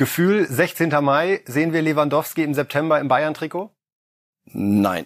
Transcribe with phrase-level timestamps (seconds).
[0.00, 0.88] Gefühl, 16.
[1.04, 3.68] Mai, sehen wir Lewandowski im September im Bayern-Trikot?
[4.46, 5.04] Nein.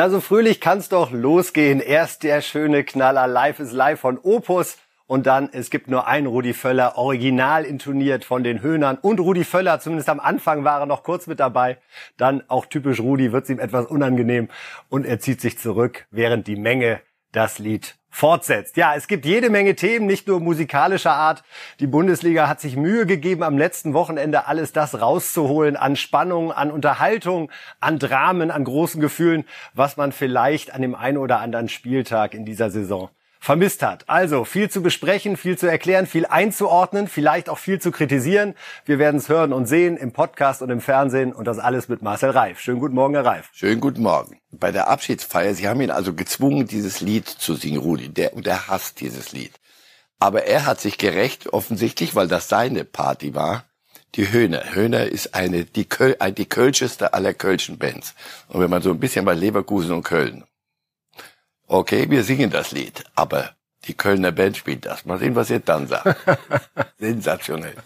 [0.00, 1.78] Na, so fröhlich kann's doch losgehen.
[1.78, 4.78] Erst der schöne Knaller Live is Live von Opus.
[5.06, 8.96] Und dann, es gibt nur einen Rudi Völler, original intoniert von den Höhnern.
[8.96, 11.76] Und Rudi Völler, zumindest am Anfang war er noch kurz mit dabei.
[12.16, 14.48] Dann, auch typisch Rudi, wird's ihm etwas unangenehm.
[14.88, 18.76] Und er zieht sich zurück, während die Menge das Lied fortsetzt.
[18.76, 21.44] Ja, es gibt jede Menge Themen, nicht nur musikalischer Art.
[21.78, 26.72] Die Bundesliga hat sich Mühe gegeben, am letzten Wochenende alles das rauszuholen an Spannung, an
[26.72, 32.34] Unterhaltung, an Dramen, an großen Gefühlen, was man vielleicht an dem einen oder anderen Spieltag
[32.34, 33.10] in dieser Saison
[33.40, 34.08] vermisst hat.
[34.08, 38.54] Also viel zu besprechen, viel zu erklären, viel einzuordnen, vielleicht auch viel zu kritisieren.
[38.84, 42.02] Wir werden es hören und sehen im Podcast und im Fernsehen und das alles mit
[42.02, 42.60] Marcel Reif.
[42.60, 43.48] Schönen guten Morgen, Herr Reif.
[43.52, 44.38] Schönen guten Morgen.
[44.52, 48.10] Bei der Abschiedsfeier, Sie haben ihn also gezwungen, dieses Lied zu singen, Rudi.
[48.10, 49.52] Der, und er hasst dieses Lied.
[50.18, 53.64] Aber er hat sich gerecht, offensichtlich, weil das seine Party war.
[54.16, 54.74] Die Höhner.
[54.74, 58.14] Höhner ist eine, die, Köl, die kölscheste aller kölschen Bands.
[58.48, 60.44] Und wenn man so ein bisschen bei Leverkusen und Köln
[61.70, 63.50] okay, wir singen das Lied, aber
[63.86, 65.06] die Kölner Band spielt das.
[65.06, 66.16] Mal sehen, was ihr dann sagt.
[66.98, 67.76] Sensationell.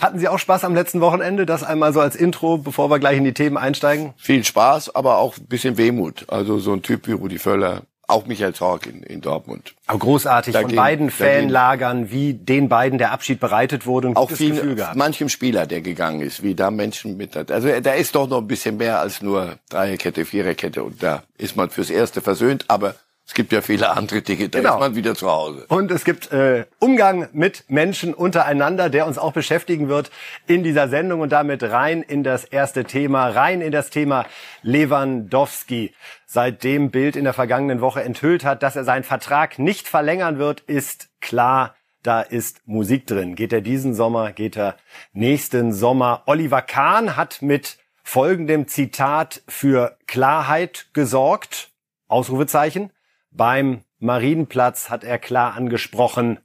[0.00, 1.44] Hatten Sie auch Spaß am letzten Wochenende?
[1.44, 4.14] Das einmal so als Intro, bevor wir gleich in die Themen einsteigen?
[4.16, 6.24] Viel Spaß, aber auch ein bisschen Wehmut.
[6.28, 9.74] Also so ein Typ wie Rudi Völler, auch Michael Zorc in, in Dortmund.
[9.86, 14.08] Aber großartig da von beiden Fanlagern, wie den beiden der Abschied bereitet wurde.
[14.08, 14.96] Ein auch viel, Gefühl gehabt.
[14.96, 17.36] manchem Spieler, der gegangen ist, wie da Menschen mit.
[17.36, 21.56] Also da ist doch noch ein bisschen mehr als nur Dreierkette, Viererkette und da ist
[21.56, 22.94] man fürs Erste versöhnt, aber
[23.30, 24.74] es gibt ja viele andere Dinge, da genau.
[24.74, 25.64] ist man wieder zu Hause.
[25.68, 30.10] Und es gibt äh, Umgang mit Menschen untereinander, der uns auch beschäftigen wird
[30.48, 34.26] in dieser Sendung und damit rein in das erste Thema, rein in das Thema
[34.62, 35.94] Lewandowski.
[36.26, 40.62] Seitdem Bild in der vergangenen Woche enthüllt hat, dass er seinen Vertrag nicht verlängern wird,
[40.62, 43.36] ist klar, da ist Musik drin.
[43.36, 44.74] Geht er diesen Sommer, geht er
[45.12, 46.24] nächsten Sommer.
[46.26, 51.70] Oliver Kahn hat mit folgendem Zitat für Klarheit gesorgt.
[52.08, 52.90] Ausrufezeichen.
[53.30, 56.40] Beim Marienplatz hat er klar angesprochen,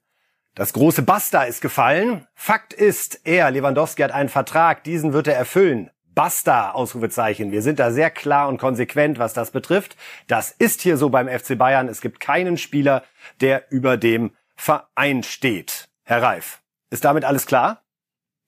[0.56, 2.28] das große Basta ist gefallen.
[2.34, 5.92] Fakt ist, er, Lewandowski, hat einen Vertrag, diesen wird er erfüllen.
[6.16, 7.52] Basta, Ausrufezeichen.
[7.52, 9.98] Wir sind da sehr klar und konsequent, was das betrifft.
[10.28, 11.90] Das ist hier so beim FC Bayern.
[11.90, 13.04] Es gibt keinen Spieler,
[13.42, 15.90] der über dem Verein steht.
[16.04, 17.84] Herr Reif, ist damit alles klar?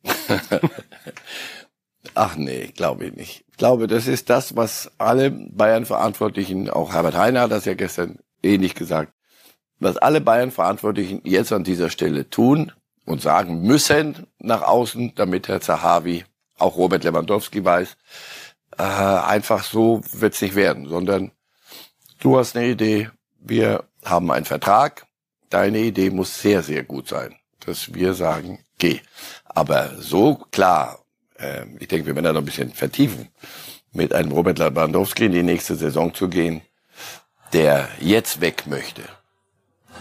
[2.16, 3.46] Ach nee, glaube ich nicht.
[3.50, 8.19] Ich glaube, das ist das, was alle Bayern-Verantwortlichen, auch Herbert Heiner hat das ja gestern
[8.47, 9.13] ähnlich gesagt,
[9.80, 12.72] was alle Bayern-Verantwortlichen jetzt an dieser Stelle tun
[13.06, 16.25] und sagen müssen nach außen, damit Herr Zahavi,
[16.57, 17.96] auch Robert Lewandowski weiß,
[18.78, 21.31] äh, einfach so wird's nicht werden, sondern
[22.19, 23.09] du hast eine Idee,
[23.40, 25.06] wir haben einen Vertrag,
[25.50, 29.00] deine Idee muss sehr, sehr gut sein, dass wir sagen, geh.
[29.46, 31.00] Aber so klar,
[31.38, 33.30] äh, ich denke, wir werden da noch ein bisschen vertiefen,
[33.94, 36.62] mit einem Robert Lewandowski in die nächste Saison zu gehen,
[37.53, 39.03] der jetzt weg möchte,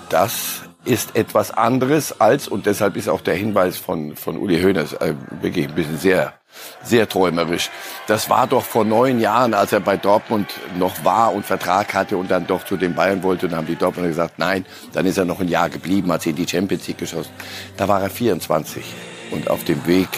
[0.08, 4.94] das ist etwas anderes als, und deshalb ist auch der Hinweis von, von Uli Hoeneß
[4.94, 6.34] äh, wirklich ein bisschen sehr,
[6.82, 7.70] sehr träumerisch.
[8.06, 10.48] Das war doch vor neun Jahren, als er bei Dortmund
[10.78, 13.66] noch war und Vertrag hatte und dann doch zu den Bayern wollte und dann haben
[13.66, 16.48] die Dortmunder gesagt, nein, dann ist er noch ein Jahr geblieben, hat sie in die
[16.48, 17.32] Champions League geschossen.
[17.76, 18.84] Da war er 24
[19.32, 20.08] und auf dem Weg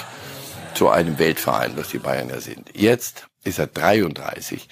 [0.75, 2.71] zu einem Weltverein, was die Bayern ja sind.
[2.75, 4.69] Jetzt ist er 33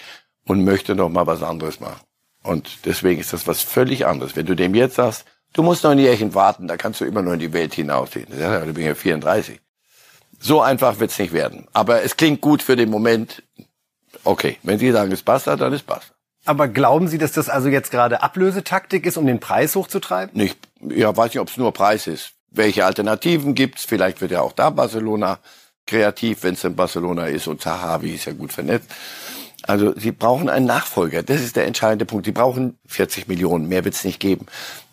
[0.46, 2.05] und möchte noch mal was anderes machen.
[2.46, 4.36] Und deswegen ist das was völlig anderes.
[4.36, 7.22] Wenn du dem jetzt sagst, du musst noch ein Jährchen warten, da kannst du immer
[7.22, 8.28] noch in die Welt hinaussehen.
[8.38, 9.60] Ja, du bin ja 34.
[10.38, 11.66] So einfach wird's nicht werden.
[11.72, 13.42] Aber es klingt gut für den Moment.
[14.22, 16.12] Okay, wenn Sie sagen, es passt, dann ist passt.
[16.44, 20.36] Aber glauben Sie, dass das also jetzt gerade Ablösetaktik ist, um den Preis hochzutreiben?
[20.36, 22.32] Nicht, ja, weiß nicht, ob es nur Preis ist.
[22.50, 23.84] Welche Alternativen gibt's?
[23.84, 25.40] Vielleicht wird ja auch da Barcelona
[25.86, 28.90] kreativ, wenn es in Barcelona ist und Zahavi ist ja gut vernetzt.
[29.66, 31.22] Also sie brauchen einen Nachfolger.
[31.22, 32.26] Das ist der entscheidende Punkt.
[32.26, 33.68] Die brauchen 40 Millionen.
[33.68, 34.46] Mehr wird es nicht geben.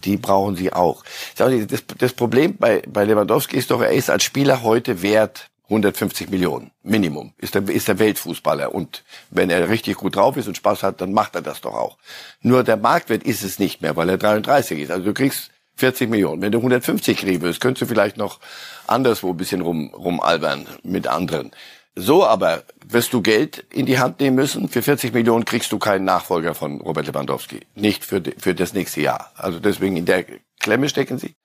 [0.04, 1.04] Die brauchen sie auch.
[1.36, 6.30] Das, das Problem bei, bei Lewandowski ist doch, er ist als Spieler heute wert 150
[6.30, 10.58] Millionen Minimum ist der, ist der Weltfußballer und wenn er richtig gut drauf ist und
[10.58, 11.98] Spaß hat, dann macht er das doch auch.
[12.42, 14.92] Nur der Marktwert ist es nicht mehr, weil er 33 ist.
[14.92, 16.42] Also du kriegst 40 Millionen.
[16.42, 18.40] Wenn du 150 kriegen würdest, könntest du vielleicht noch
[18.88, 21.52] anderswo ein bisschen rum, rumalbern mit anderen.
[21.96, 24.68] So aber wirst du Geld in die Hand nehmen müssen.
[24.68, 27.62] Für 40 Millionen kriegst du keinen Nachfolger von Robert Lewandowski.
[27.76, 29.32] Nicht für, für das nächste Jahr.
[29.36, 30.26] Also deswegen in der
[30.60, 31.36] Klemme stecken sie.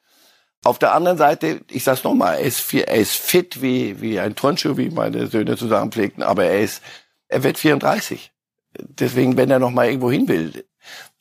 [0.64, 4.34] Auf der anderen Seite, ich sag's nochmal, er ist, er ist fit wie, wie ein
[4.34, 6.82] Turnschuh, wie meine Söhne zusammenpflegten, aber er ist,
[7.28, 8.32] er wird 34.
[8.76, 10.64] Deswegen, wenn er noch mal irgendwo hin will,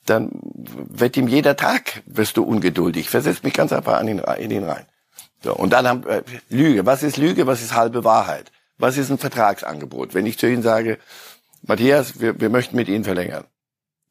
[0.06, 3.09] dann wird ihm jeder Tag, wirst du ungeduldig.
[3.09, 4.85] Versetz mich ganz einfach an ihn, in ihn rein.
[5.44, 6.85] So, und dann haben, äh, Lüge.
[6.85, 7.45] Was ist Lüge?
[7.45, 8.51] Was ist halbe Wahrheit?
[8.77, 10.13] Was ist ein Vertragsangebot?
[10.13, 10.97] Wenn ich zu Ihnen sage,
[11.63, 13.45] Matthias, wir, wir möchten mit Ihnen verlängern.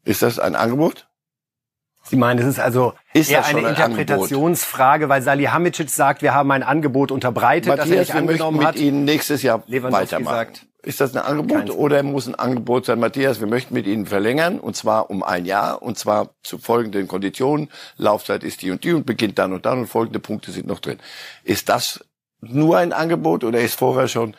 [0.05, 1.09] Ist das ein Angebot?
[2.09, 6.53] Sie meinen, es ist also ist eher eine ein Interpretationsfrage, weil Salihamidzic sagt, wir haben
[6.53, 8.77] ein Angebot unterbreitet, Matthias, das er nicht angenommen hat.
[8.77, 10.35] mit Ihnen nächstes Jahr weitermachen.
[10.35, 14.07] Sagt, ist das ein Angebot oder muss ein Angebot sein, Matthias, wir möchten mit Ihnen
[14.07, 17.71] verlängern und zwar um ein Jahr und zwar zu folgenden Konditionen.
[17.97, 20.79] Laufzeit ist die und die und beginnt dann und dann und folgende Punkte sind noch
[20.79, 21.01] drin.
[21.43, 22.05] Ist das
[22.41, 24.37] nur ein Angebot oder ist vorher schon,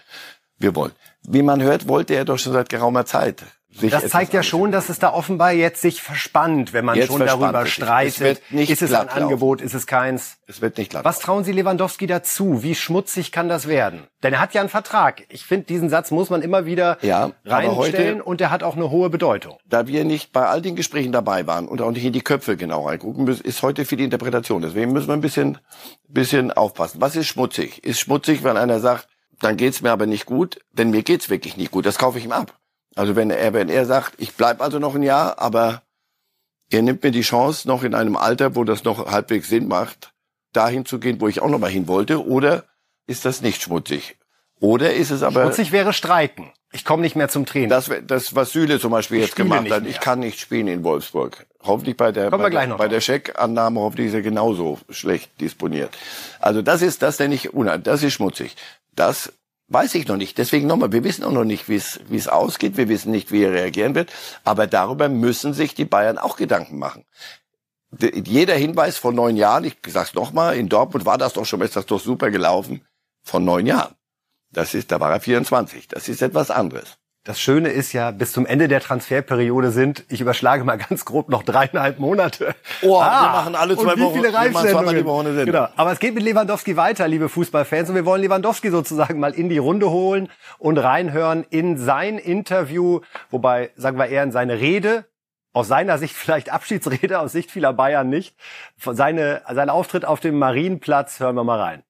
[0.57, 0.93] wir wollen?
[1.23, 4.89] Wie man hört, wollte er doch schon seit geraumer Zeit das zeigt ja schon, dass
[4.89, 8.41] es da offenbar jetzt sich verspannt, wenn man jetzt schon darüber streitet.
[8.51, 10.37] Es ist es ein Angebot, ist es keins?
[10.47, 11.05] Es wird nicht glatt.
[11.05, 12.63] Was trauen Sie Lewandowski dazu?
[12.63, 14.07] Wie schmutzig kann das werden?
[14.23, 15.23] Denn er hat ja einen Vertrag.
[15.29, 18.89] Ich finde, diesen Satz muss man immer wieder ja, reinstellen und der hat auch eine
[18.89, 19.57] hohe Bedeutung.
[19.65, 22.57] Da wir nicht bei all den Gesprächen dabei waren und auch nicht in die Köpfe
[22.57, 24.61] genau reingucken müssen, ist heute viel Interpretation.
[24.61, 25.59] Deswegen müssen wir ein bisschen,
[26.07, 27.01] bisschen aufpassen.
[27.01, 27.83] Was ist schmutzig?
[27.83, 29.07] Ist schmutzig, wenn einer sagt,
[29.41, 31.85] dann geht's mir aber nicht gut, denn mir geht's wirklich nicht gut.
[31.85, 32.57] Das kaufe ich ihm ab.
[32.97, 35.83] Also wenn er, wenn er sagt, ich bleib also noch ein Jahr, aber
[36.71, 40.13] er nimmt mir die Chance, noch in einem Alter, wo das noch halbwegs Sinn macht,
[40.51, 42.65] dahin zu gehen, wo ich auch noch mal hin wollte, oder
[43.05, 44.17] ist das nicht schmutzig?
[44.59, 45.43] Oder ist es aber...
[45.43, 46.51] Schmutzig wäre Streiken.
[46.73, 47.69] Ich komme nicht mehr zum Training.
[47.69, 49.85] Das, das was Süle zum Beispiel ich jetzt gemacht hat.
[49.85, 51.45] Ich kann nicht spielen in Wolfsburg.
[51.63, 55.97] Hoffentlich bei der, bei, der, bei der Scheckannahme hoffentlich ist er genauso schlecht disponiert.
[56.39, 57.85] Also das ist, das nenne ich unheimlich.
[57.85, 58.55] Das ist schmutzig.
[58.95, 59.31] Das
[59.69, 60.37] Weiß ich noch nicht.
[60.37, 62.77] Deswegen nochmal, wir wissen auch noch nicht, wie es ausgeht.
[62.77, 64.11] Wir wissen nicht, wie er reagieren wird.
[64.45, 67.05] Aber darüber müssen sich die Bayern auch Gedanken machen.
[67.99, 71.75] Jeder Hinweis von neun Jahren, ich sag's nochmal, in Dortmund war das doch schon, ist
[71.75, 72.85] das doch super gelaufen,
[73.23, 73.95] von neun Jahren.
[74.51, 75.87] Das ist, da war er 24.
[75.87, 76.97] Das ist etwas anderes.
[77.27, 81.27] Das Schöne ist ja, bis zum Ende der Transferperiode sind, ich überschlage mal ganz grob,
[81.27, 82.55] noch dreieinhalb Monate.
[82.81, 84.31] Oh, ah, wir machen alle zwei und wie viele
[85.05, 85.45] Wochen.
[85.45, 85.67] Genau.
[85.75, 87.89] Aber es geht mit Lewandowski weiter, liebe Fußballfans.
[87.89, 93.01] Und wir wollen Lewandowski sozusagen mal in die Runde holen und reinhören in sein Interview,
[93.29, 95.03] wobei, sagen wir eher in seine Rede,
[95.51, 98.37] aus seiner Sicht vielleicht Abschiedsrede, aus Sicht vieler Bayern nicht.
[98.77, 101.83] Seine, sein Auftritt auf dem Marienplatz, hören wir mal rein.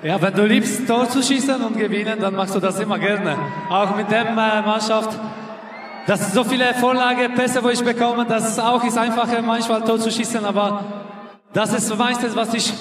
[0.00, 3.36] Ja, wenn du liebst, Tor zu schießen und gewinnen, dann machst du das immer gerne.
[3.68, 5.18] Auch mit der äh, Mannschaft.
[6.06, 9.98] Das sind so viele Vorlage, Pässe, wo ich bekomme, das auch ist einfacher, manchmal Tor
[9.98, 10.84] zu schießen, aber
[11.52, 12.72] das ist meistens, was ich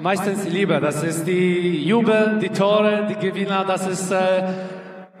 [0.00, 0.80] meistens liebe.
[0.80, 4.42] Das ist die Jubel, die Tore, die Gewinner, das ist, äh,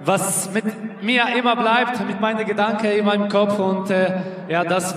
[0.02, 0.64] was mit
[1.02, 4.94] mir immer bleibt, mit meinen Gedanken in meinem Kopf und äh, ja, das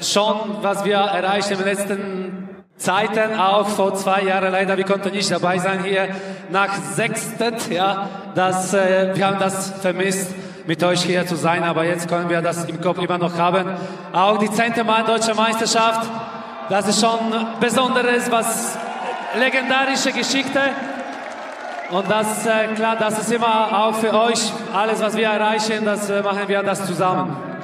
[0.00, 2.25] schon, was wir erreichen den letzten
[2.78, 6.08] Zeiten auch vor zwei Jahren leider, wir konnten nicht dabei sein hier
[6.50, 10.34] nach Sechstet, ja, das, äh, wir haben das vermisst,
[10.66, 13.66] mit euch hier zu sein, aber jetzt können wir das im Kopf immer noch haben.
[14.12, 16.10] Auch die zehnte Mal Deutsche Meisterschaft,
[16.68, 17.18] das ist schon
[17.60, 18.76] Besonderes, was
[19.38, 20.60] legendarische Geschichte.
[21.90, 26.10] Und das, äh, klar, das ist immer auch für euch, alles was wir erreichen, das
[26.10, 27.55] äh, machen wir das zusammen.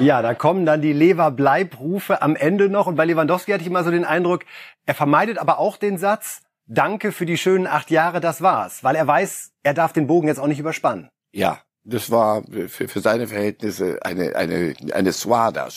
[0.00, 2.86] Ja, da kommen dann die Lever-Bleib-Rufe am Ende noch.
[2.86, 4.44] Und bei Lewandowski hatte ich immer so den Eindruck,
[4.86, 8.84] er vermeidet aber auch den Satz, danke für die schönen acht Jahre, das war's.
[8.84, 11.08] Weil er weiß, er darf den Bogen jetzt auch nicht überspannen.
[11.32, 15.68] Ja, das war für, für seine Verhältnisse eine, eine, eine Swada.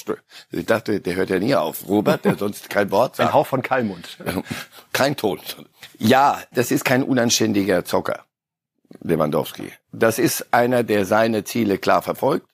[0.52, 1.88] Ich dachte, der hört ja nie auf.
[1.88, 3.30] Robert, der sonst kein Wort sagt.
[3.30, 4.18] Ein Hauch von Kalmund.
[4.94, 5.40] Kein Ton.
[5.98, 8.26] Ja, das ist kein unanständiger Zocker,
[9.02, 9.72] Lewandowski.
[9.92, 12.51] Das ist einer, der seine Ziele klar verfolgt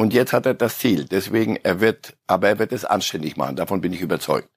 [0.00, 1.04] und jetzt hat er das Ziel.
[1.04, 3.56] Deswegen, er wird, aber er wird es anständig machen.
[3.56, 4.48] Davon bin ich überzeugt.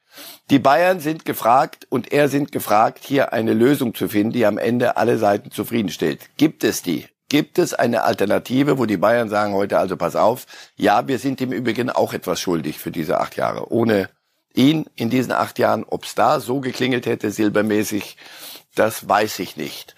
[0.49, 4.57] Die Bayern sind gefragt und er sind gefragt, hier eine Lösung zu finden, die am
[4.57, 6.29] Ende alle Seiten zufriedenstellt.
[6.37, 7.07] Gibt es die?
[7.27, 10.45] Gibt es eine Alternative, wo die Bayern sagen heute also pass auf,
[10.77, 13.69] ja, wir sind im Übrigen auch etwas schuldig für diese acht Jahre.
[13.69, 14.09] Ohne
[14.53, 18.15] ihn in diesen acht Jahren, ob es da so geklingelt hätte, silbermäßig,
[18.75, 19.93] das weiß ich nicht.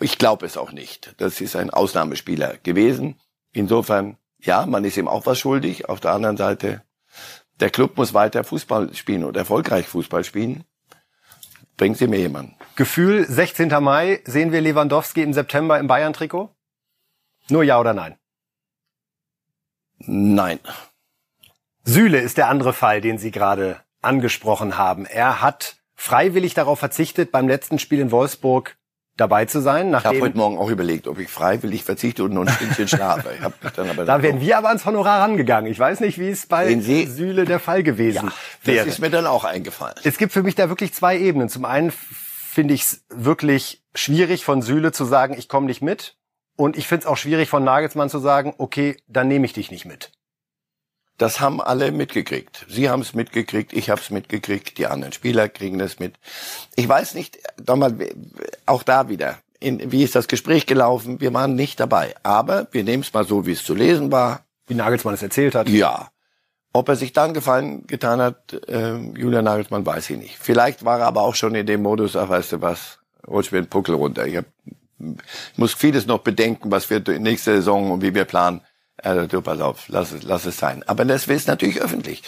[0.00, 1.14] Ich glaube es auch nicht.
[1.16, 3.18] Das ist ein Ausnahmespieler gewesen.
[3.54, 5.88] Insofern ja, man ist ihm auch was schuldig.
[5.88, 6.82] Auf der anderen Seite,
[7.60, 10.64] der Club muss weiter Fußball spielen und erfolgreich Fußball spielen.
[11.76, 12.56] Bringen Sie mir jemanden.
[12.74, 13.68] Gefühl, 16.
[13.82, 16.54] Mai, sehen wir Lewandowski im September im Bayern-Trikot?
[17.48, 18.16] Nur ja oder nein?
[19.98, 20.58] Nein.
[21.84, 25.06] Süle ist der andere Fall, den Sie gerade angesprochen haben.
[25.06, 28.76] Er hat freiwillig darauf verzichtet, beim letzten Spiel in Wolfsburg
[29.16, 29.94] dabei zu sein.
[29.94, 33.30] Ich habe heute Morgen auch überlegt, ob ich freiwillig verzichte und nur ein Stündchen schlafe.
[33.36, 35.70] Ich hab dann aber da wären wir aber ans Honorar rangegangen.
[35.70, 38.32] Ich weiß nicht, wie es bei Süle der Fall gewesen ja,
[38.66, 38.86] wäre.
[38.86, 39.96] Das ist mir dann auch eingefallen.
[40.04, 41.48] Es gibt für mich da wirklich zwei Ebenen.
[41.48, 46.16] Zum einen finde ich es wirklich schwierig von Süle zu sagen, ich komme nicht mit.
[46.56, 49.70] Und ich finde es auch schwierig von Nagelsmann zu sagen, okay, dann nehme ich dich
[49.70, 50.12] nicht mit.
[51.22, 52.66] Das haben alle mitgekriegt.
[52.68, 56.16] Sie haben es mitgekriegt, ich habe es mitgekriegt, die anderen Spieler kriegen das mit.
[56.74, 57.94] Ich weiß nicht, nochmal,
[58.66, 61.20] auch da wieder, in, wie ist das Gespräch gelaufen?
[61.20, 62.16] Wir waren nicht dabei.
[62.24, 64.46] Aber wir nehmen es mal so, wie es zu lesen war.
[64.66, 65.68] Wie Nagelsmann es erzählt hat.
[65.68, 66.10] Ja.
[66.72, 70.36] Ob er sich dann gefallen getan hat, äh, Julian Nagelsmann, weiß ich nicht.
[70.36, 72.98] Vielleicht war er aber auch schon in dem Modus, ach weißt du was,
[73.28, 74.26] holst mir einen Puckel runter.
[74.26, 74.46] Ich, hab,
[74.98, 78.60] ich muss vieles noch bedenken, was wir nächste Saison und wie wir planen.
[79.02, 80.82] Also du, pass auf, lass es, lass es sein.
[80.86, 82.22] Aber das ist natürlich öffentlich.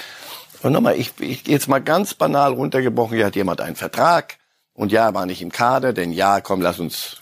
[0.62, 4.38] Und nochmal, ich, ich jetzt mal ganz banal runtergebrochen, hier hat jemand einen Vertrag
[4.73, 7.19] und ja, war nicht im Kader, denn ja, komm, lass uns,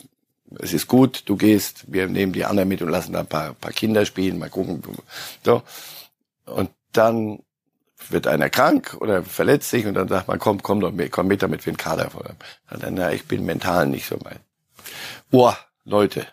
[0.60, 3.52] es ist gut, du gehst, wir nehmen die anderen mit und lassen da ein paar,
[3.54, 4.82] paar Kinder spielen, mal gucken.
[5.44, 5.62] So.
[6.46, 7.40] Und dann
[8.08, 11.26] wird einer krank oder verletzt sich und dann sagt man, komm, komm doch mit, komm
[11.26, 12.36] mit, damit wir einen Kader haben.
[12.80, 14.40] Dann, na, ich bin mental nicht so weit.
[15.30, 16.26] Boah, Leute.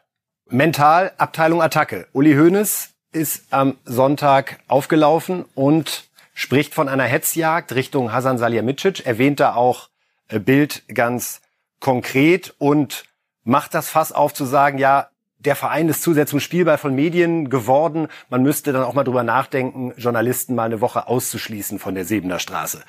[0.47, 2.07] Mental, Abteilung Attacke.
[2.13, 9.39] Uli Hoeneß ist am Sonntag aufgelaufen und spricht von einer Hetzjagd Richtung Hasan Salihamidzic, erwähnt
[9.39, 9.89] da auch
[10.27, 11.41] äh, Bild ganz
[11.79, 13.05] konkret und
[13.43, 16.93] macht das Fass auf zu sagen, ja, der Verein ist zu sehr zum Spielball von
[16.93, 18.09] Medien geworden.
[18.29, 22.39] Man müsste dann auch mal drüber nachdenken, Journalisten mal eine Woche auszuschließen von der Sebener
[22.39, 22.83] Straße.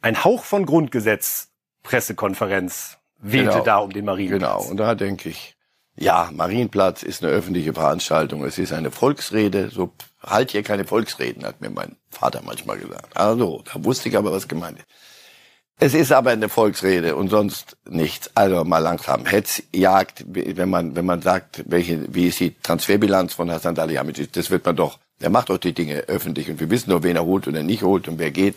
[0.00, 1.52] Ein Hauch von Grundgesetz,
[1.84, 4.40] Pressekonferenz, wählte genau, da um den Marienplatz.
[4.40, 5.56] Genau, und da denke ich,
[5.96, 8.44] ja, Marienplatz ist eine öffentliche Veranstaltung.
[8.44, 9.70] Es ist eine Volksrede.
[9.70, 13.16] So halt hier keine Volksreden, hat mir mein Vater manchmal gesagt.
[13.16, 14.86] Also, da wusste ich aber, was gemeint ist.
[15.78, 18.30] Es ist aber eine Volksrede und sonst nichts.
[18.34, 19.26] Also mal langsam.
[19.26, 24.50] Hetzjagd, wenn man, wenn man sagt, welche, wie ist die Transferbilanz von Hassan Salihamidzic, das
[24.50, 27.24] wird man doch, der macht doch die Dinge öffentlich und wir wissen doch, wen er
[27.24, 28.56] holt und er nicht holt und wer geht.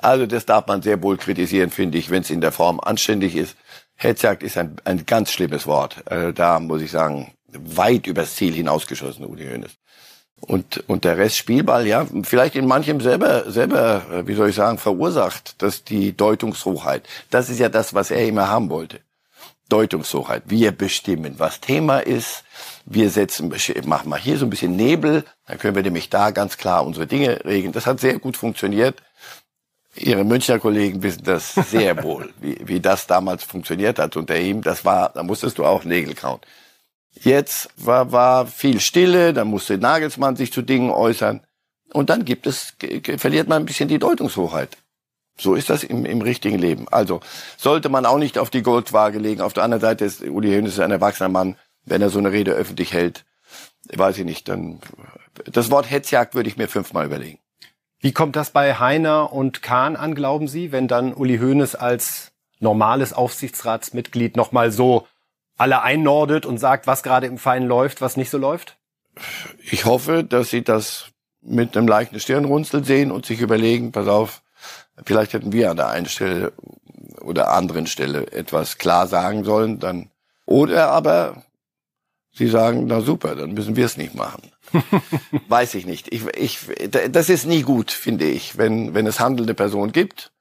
[0.00, 3.34] Also das darf man sehr wohl kritisieren, finde ich, wenn es in der Form anständig
[3.34, 3.56] ist.
[3.98, 5.96] Hetzjagd ist ein, ein ganz schlimmes Wort.
[6.06, 9.72] Also da muss ich sagen, weit übers Ziel hinausgeschossen, Uli Hoeneß.
[10.40, 14.54] Und, und der Rest Spielball, ja, vielleicht in manchem selber, selber, äh, wie soll ich
[14.54, 19.00] sagen, verursacht, dass die Deutungshochheit, das ist ja das, was er immer haben wollte.
[19.68, 20.44] Deutungshochheit.
[20.46, 22.44] Wir bestimmen, was Thema ist.
[22.86, 23.52] Wir setzen,
[23.84, 27.06] machen mal hier so ein bisschen Nebel, dann können wir nämlich da ganz klar unsere
[27.06, 27.72] Dinge regeln.
[27.72, 29.02] Das hat sehr gut funktioniert.
[29.98, 34.62] Ihre Münchner Kollegen wissen das sehr wohl, wie, wie das damals funktioniert hat unter ihm.
[34.62, 36.40] Das war, da musstest du auch Nägel kauen.
[37.12, 41.40] Jetzt war, war viel Stille, dann musste Nagelsmann sich zu Dingen äußern.
[41.92, 42.74] Und dann gibt es,
[43.16, 44.76] verliert man ein bisschen die Deutungshochheit.
[45.40, 46.88] So ist das im, im richtigen Leben.
[46.88, 47.20] Also
[47.56, 49.40] sollte man auch nicht auf die Goldwaage legen.
[49.40, 51.56] Auf der anderen Seite ist Uli Hoeneß ein erwachsener Mann.
[51.84, 53.24] Wenn er so eine Rede öffentlich hält,
[53.94, 54.80] weiß ich nicht, dann
[55.44, 57.38] das Wort Hetzjagd würde ich mir fünfmal überlegen.
[58.00, 62.30] Wie kommt das bei Heiner und Kahn an, glauben Sie, wenn dann Uli Hoeneß als
[62.60, 65.06] normales Aufsichtsratsmitglied nochmal so
[65.56, 68.76] alle einnordet und sagt, was gerade im Verein läuft, was nicht so läuft?
[69.70, 74.42] Ich hoffe, dass Sie das mit einem leichten Stirnrunzel sehen und sich überlegen, pass auf,
[75.04, 76.52] vielleicht hätten wir an der einen Stelle
[77.20, 80.10] oder anderen Stelle etwas klar sagen sollen, dann
[80.46, 81.42] oder aber
[82.32, 84.52] Sie sagen, na super, dann müssen wir es nicht machen.
[85.48, 86.12] Weiß ich nicht.
[86.12, 86.58] Ich, ich,
[87.10, 90.32] das ist nie gut, finde ich, wenn, wenn es handelnde Personen gibt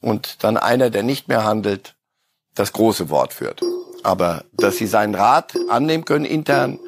[0.00, 1.94] und dann einer, der nicht mehr handelt,
[2.54, 3.62] das große Wort führt.
[4.02, 6.78] Aber dass sie seinen Rat annehmen können intern,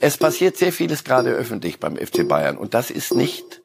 [0.00, 3.62] es passiert sehr vieles gerade öffentlich beim FC Bayern und das ist nicht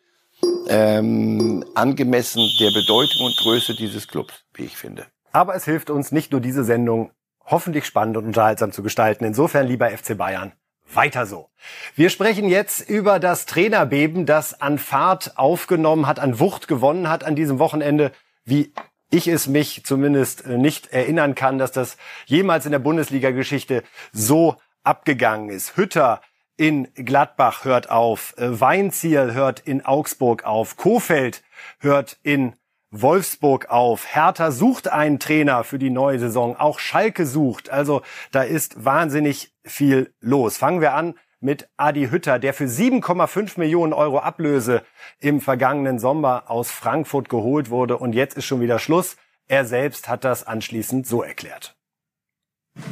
[0.67, 5.07] ähm, angemessen der Bedeutung und Größe dieses Clubs, wie ich finde.
[5.31, 7.11] Aber es hilft uns nicht nur diese Sendung
[7.45, 9.25] hoffentlich spannend und unterhaltsam zu gestalten.
[9.25, 10.53] Insofern, lieber FC Bayern,
[10.93, 11.49] weiter so.
[11.95, 17.23] Wir sprechen jetzt über das Trainerbeben, das an Fahrt aufgenommen hat, an Wucht gewonnen hat
[17.23, 18.11] an diesem Wochenende,
[18.45, 18.73] wie
[19.11, 24.55] ich es mich zumindest äh, nicht erinnern kann, dass das jemals in der Bundesliga-Geschichte so
[24.83, 25.77] abgegangen ist.
[25.77, 26.21] Hütter
[26.57, 31.43] in Gladbach hört auf, äh, Weinziel hört in Augsburg auf, Kofeld
[31.79, 32.53] hört in
[32.91, 34.05] Wolfsburg auf.
[34.13, 36.55] Hertha sucht einen Trainer für die neue Saison.
[36.55, 37.69] Auch Schalke sucht.
[37.69, 40.57] Also da ist wahnsinnig viel los.
[40.57, 44.83] Fangen wir an mit Adi Hütter, der für 7,5 Millionen Euro Ablöse
[45.19, 47.97] im vergangenen Sommer aus Frankfurt geholt wurde.
[47.97, 49.15] Und jetzt ist schon wieder Schluss.
[49.47, 51.75] Er selbst hat das anschließend so erklärt.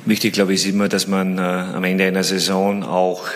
[0.05, 3.27] Wichtig, glaube ich, ist immer, dass man äh, am Ende einer Saison auch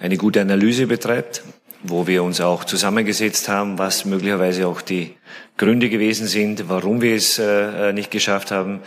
[0.00, 1.42] eine gute Analyse betreibt
[1.82, 5.14] wo wir uns auch zusammengesetzt haben, was möglicherweise auch die
[5.56, 8.80] Gründe gewesen sind, warum wir es äh, nicht geschafft haben.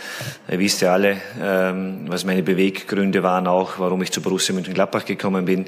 [0.49, 5.05] Ihr wisst ja alle, ähm, was meine Beweggründe waren auch, warum ich zu Borussia Mönchengladbach
[5.05, 5.65] gekommen bin.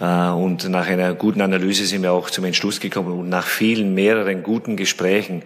[0.00, 3.94] Äh, und nach einer guten Analyse sind wir auch zum Entschluss gekommen und nach vielen,
[3.94, 5.42] mehreren guten Gesprächen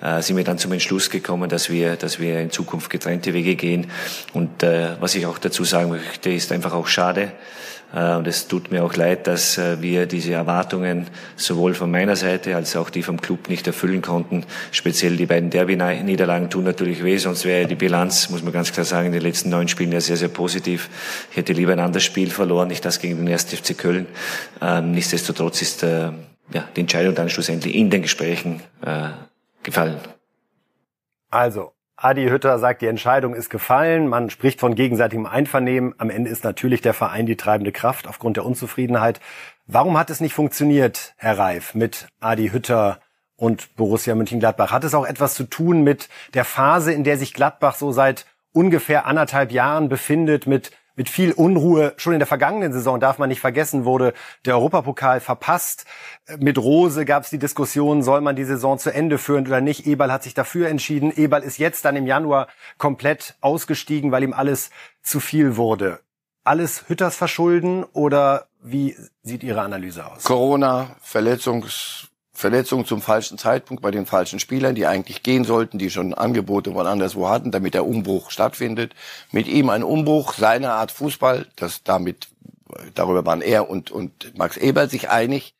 [0.00, 3.54] äh, sind wir dann zum Entschluss gekommen, dass wir, dass wir in Zukunft getrennte Wege
[3.54, 3.90] gehen.
[4.32, 7.30] Und äh, was ich auch dazu sagen möchte, ist einfach auch schade, äh,
[7.92, 12.54] und es tut mir auch leid, dass äh, wir diese Erwartungen sowohl von meiner Seite
[12.54, 14.44] als auch die vom Club nicht erfüllen konnten.
[14.72, 18.84] Speziell die beiden Derby-Niederlagen tun natürlich weh, sonst wäre die Bilanz, muss man ganz klar
[18.84, 20.90] sagen, in den letzten neun Spielen ja sehr, sehr positiv.
[21.30, 23.44] Ich hätte lieber ein anderes Spiel verloren, nicht das gegen den 1.
[23.44, 24.06] FC Köln.
[24.60, 26.10] Ähm, nichtsdestotrotz ist äh,
[26.52, 29.08] ja, die Entscheidung dann schlussendlich in den Gesprächen äh,
[29.62, 29.96] gefallen.
[31.30, 34.06] Also, Adi Hütter sagt, die Entscheidung ist gefallen.
[34.06, 35.96] Man spricht von gegenseitigem Einvernehmen.
[35.98, 39.18] Am Ende ist natürlich der Verein die treibende Kraft aufgrund der Unzufriedenheit.
[39.66, 43.00] Warum hat es nicht funktioniert, Herr Reif, mit Adi Hütter
[43.34, 44.70] und Borussia Mönchengladbach?
[44.70, 48.26] Hat es auch etwas zu tun mit der Phase, in der sich Gladbach so seit
[48.52, 51.94] ungefähr anderthalb Jahren befindet, mit mit viel Unruhe.
[51.96, 54.14] Schon in der vergangenen Saison darf man nicht vergessen, wurde
[54.44, 55.86] der Europapokal verpasst.
[56.40, 59.86] Mit Rose gab es die Diskussion, soll man die Saison zu Ende führen oder nicht.
[59.86, 61.12] Eberl hat sich dafür entschieden.
[61.16, 66.00] Eberl ist jetzt dann im Januar komplett ausgestiegen, weil ihm alles zu viel wurde.
[66.42, 70.24] Alles Hütters verschulden oder wie sieht Ihre Analyse aus?
[70.24, 72.08] Corona, Verletzungs
[72.38, 76.70] Verletzung zum falschen Zeitpunkt bei den falschen Spielern, die eigentlich gehen sollten, die schon Angebote
[76.70, 78.94] von anderswo hatten, damit der Umbruch stattfindet.
[79.32, 82.28] Mit ihm ein Umbruch seiner Art Fußball, das damit,
[82.94, 85.56] darüber waren er und, und Max Eber sich einig.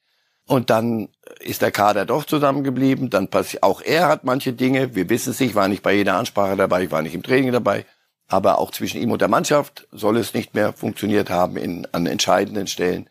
[0.47, 1.09] Und dann
[1.41, 3.11] ist der Kader doch zusammengeblieben.
[3.11, 4.95] Dann passiert, auch er hat manche Dinge.
[4.95, 7.51] Wir wissen es nicht, war nicht bei jeder Ansprache dabei, ich war nicht im Training
[7.51, 7.87] dabei.
[8.29, 12.07] Aber auch zwischen ihm und der Mannschaft soll es nicht mehr funktioniert haben in, an
[12.07, 13.11] entscheidenden Stellen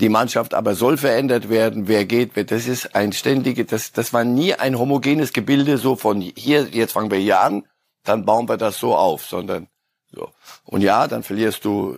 [0.00, 4.12] die Mannschaft aber soll verändert werden, wer geht, wer, das ist ein ständige, das, das
[4.12, 7.64] war nie ein homogenes Gebilde, so von hier, jetzt fangen wir hier an,
[8.04, 9.68] dann bauen wir das so auf, sondern
[10.10, 10.30] so.
[10.64, 11.96] Und ja, dann verlierst du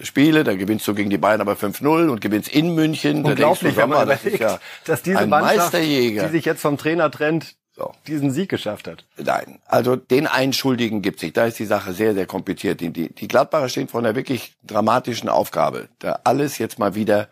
[0.00, 3.24] äh, Spiele, dann gewinnst du gegen die Bayern aber 5-0 und gewinnst in München.
[3.24, 7.10] Unglaublich, da wenn man überlegt, das ja dass diese Mannschaft, die sich jetzt vom Trainer
[7.10, 7.92] trennt, so.
[8.06, 9.04] diesen Sieg geschafft hat.
[9.16, 11.32] Nein, also den einen Schuldigen gibt sich.
[11.32, 12.80] Da ist die Sache sehr, sehr kompliziert.
[12.80, 17.28] Die, die, die Gladbacher stehen vor einer wirklich dramatischen Aufgabe, da alles jetzt mal wieder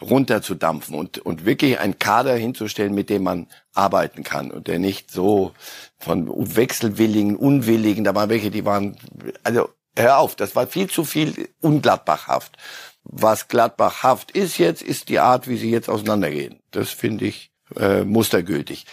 [0.00, 5.10] runterzudampfen und, und wirklich einen Kader hinzustellen, mit dem man arbeiten kann und der nicht
[5.10, 5.52] so
[5.98, 8.96] von wechselwilligen, unwilligen, da waren welche, die waren,
[9.44, 12.56] also hör auf, das war viel zu viel ungladbachhaft.
[13.04, 16.60] Was gladbachhaft ist jetzt, ist die Art, wie sie jetzt auseinandergehen.
[16.70, 18.86] Das finde ich äh, mustergültig.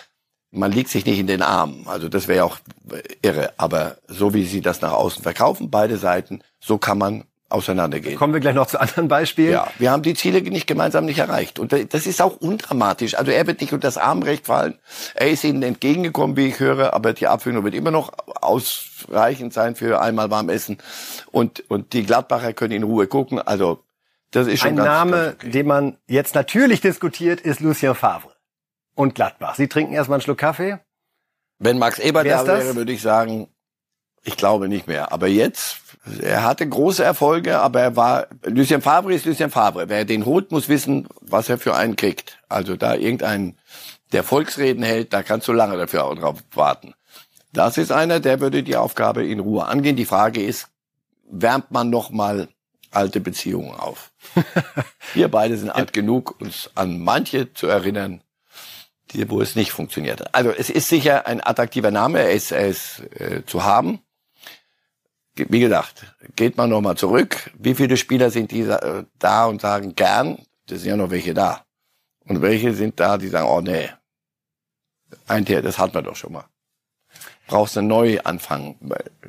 [0.51, 2.57] Man liegt sich nicht in den Armen, also das wäre auch
[3.21, 8.17] irre, aber so wie sie das nach außen verkaufen, beide Seiten, so kann man auseinandergehen.
[8.17, 9.53] Kommen wir gleich noch zu anderen Beispielen.
[9.53, 11.59] Ja, wir haben die Ziele nicht gemeinsam nicht erreicht.
[11.59, 13.15] Und das ist auch undramatisch.
[13.15, 14.77] Also er wird nicht unter das Armrecht fallen.
[15.15, 19.75] Er ist ihnen entgegengekommen, wie ich höre, aber die Abführung wird immer noch ausreichend sein
[19.75, 20.77] für einmal warm essen.
[21.31, 23.39] Und, und die Gladbacher können in Ruhe gucken.
[23.39, 23.83] Also
[24.31, 25.49] das ist schon Ein ganz, Name, ganz okay.
[25.51, 28.33] den man jetzt natürlich diskutiert, ist Lucien Favre
[28.93, 29.55] und Gladbach.
[29.55, 30.79] Sie trinken erstmal einen Schluck Kaffee.
[31.59, 33.47] Wenn Max Eber da wäre, würde ich sagen,
[34.23, 35.11] ich glaube nicht mehr.
[35.11, 35.86] Aber jetzt,
[36.21, 39.89] er hatte große Erfolge, aber er war, Lucien Favre ist Lucien Favre.
[39.89, 42.39] Wer den holt, muss wissen, was er für einen kriegt.
[42.49, 43.57] Also da irgendein,
[44.11, 46.93] der Volksreden hält, da kannst du lange dafür auch drauf warten.
[47.53, 49.95] Das ist einer, der würde die Aufgabe in Ruhe angehen.
[49.95, 50.67] Die Frage ist,
[51.29, 52.47] wärmt man noch mal
[52.91, 54.11] alte Beziehungen auf?
[55.13, 58.21] Wir beide sind alt genug, uns an manche zu erinnern,
[59.11, 60.35] die, wo es nicht funktioniert hat.
[60.35, 63.99] Also es ist sicher ein attraktiver Name, er ist, er ist äh, zu haben
[65.37, 67.51] wie gesagt, geht man nochmal zurück.
[67.57, 70.39] Wie viele Spieler sind die äh, da und sagen gern?
[70.67, 71.63] Das sind ja noch welche da.
[72.25, 73.89] Und welche sind da, die sagen, oh nee,
[75.27, 76.45] ein Tier, das hat man doch schon mal.
[77.47, 78.75] Brauchst einen Neuanfang.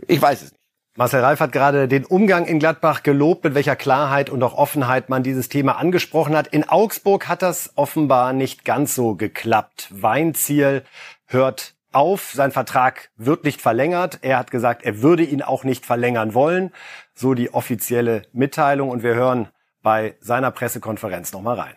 [0.06, 0.58] Ich weiß es nicht.
[0.96, 5.08] Marcel Reif hat gerade den Umgang in Gladbach gelobt, mit welcher Klarheit und auch Offenheit
[5.08, 6.48] man dieses Thema angesprochen hat.
[6.48, 9.86] In Augsburg hat das offenbar nicht ganz so geklappt.
[9.92, 10.82] Weinziel
[11.26, 14.18] hört auf, sein Vertrag wird nicht verlängert.
[14.22, 16.72] Er hat gesagt, er würde ihn auch nicht verlängern wollen.
[17.14, 18.90] So die offizielle Mitteilung.
[18.90, 19.48] Und wir hören
[19.82, 21.74] bei seiner Pressekonferenz nochmal rein.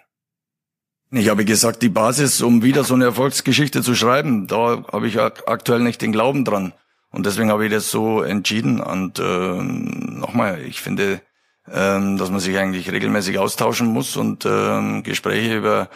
[1.12, 5.19] Ich habe gesagt, die Basis, um wieder so eine Erfolgsgeschichte zu schreiben, da habe ich
[5.19, 6.74] ak aktuell nicht den Glauben dran.
[7.10, 8.80] Und deswegen habe ich das so entschieden.
[8.80, 11.21] Und äh, nochmal, ich finde,
[11.69, 15.89] ähm, dass man sich eigentlich regelmäßig austauschen muss und ähm, Gespräche über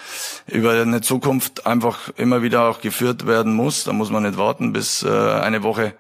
[0.48, 3.84] über eine Zukunft einfach immer wieder auch geführt werden muss.
[3.84, 5.94] Da muss man nicht warten bis äh, eine Woche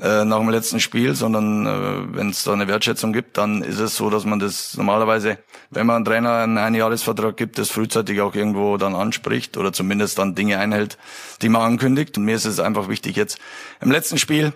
[0.00, 3.78] äh, nach dem letzten Spiel, sondern äh, wenn es da eine Wertschätzung gibt, dann ist
[3.78, 5.38] es so, dass man das normalerweise,
[5.70, 10.18] wenn man einem Trainer einen Einjahresvertrag gibt, das frühzeitig auch irgendwo dann anspricht oder zumindest
[10.18, 10.98] dann Dinge einhält,
[11.42, 12.18] die man ankündigt.
[12.18, 13.38] Und mir ist es einfach wichtig jetzt
[13.80, 14.52] im letzten Spiel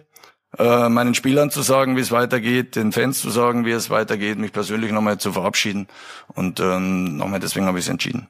[0.56, 4.38] äh, meinen Spielern zu sagen, wie es weitergeht, den Fans zu sagen, wie es weitergeht,
[4.38, 5.88] mich persönlich nochmal zu verabschieden
[6.34, 8.28] und ähm, nochmal deswegen habe ich es entschieden.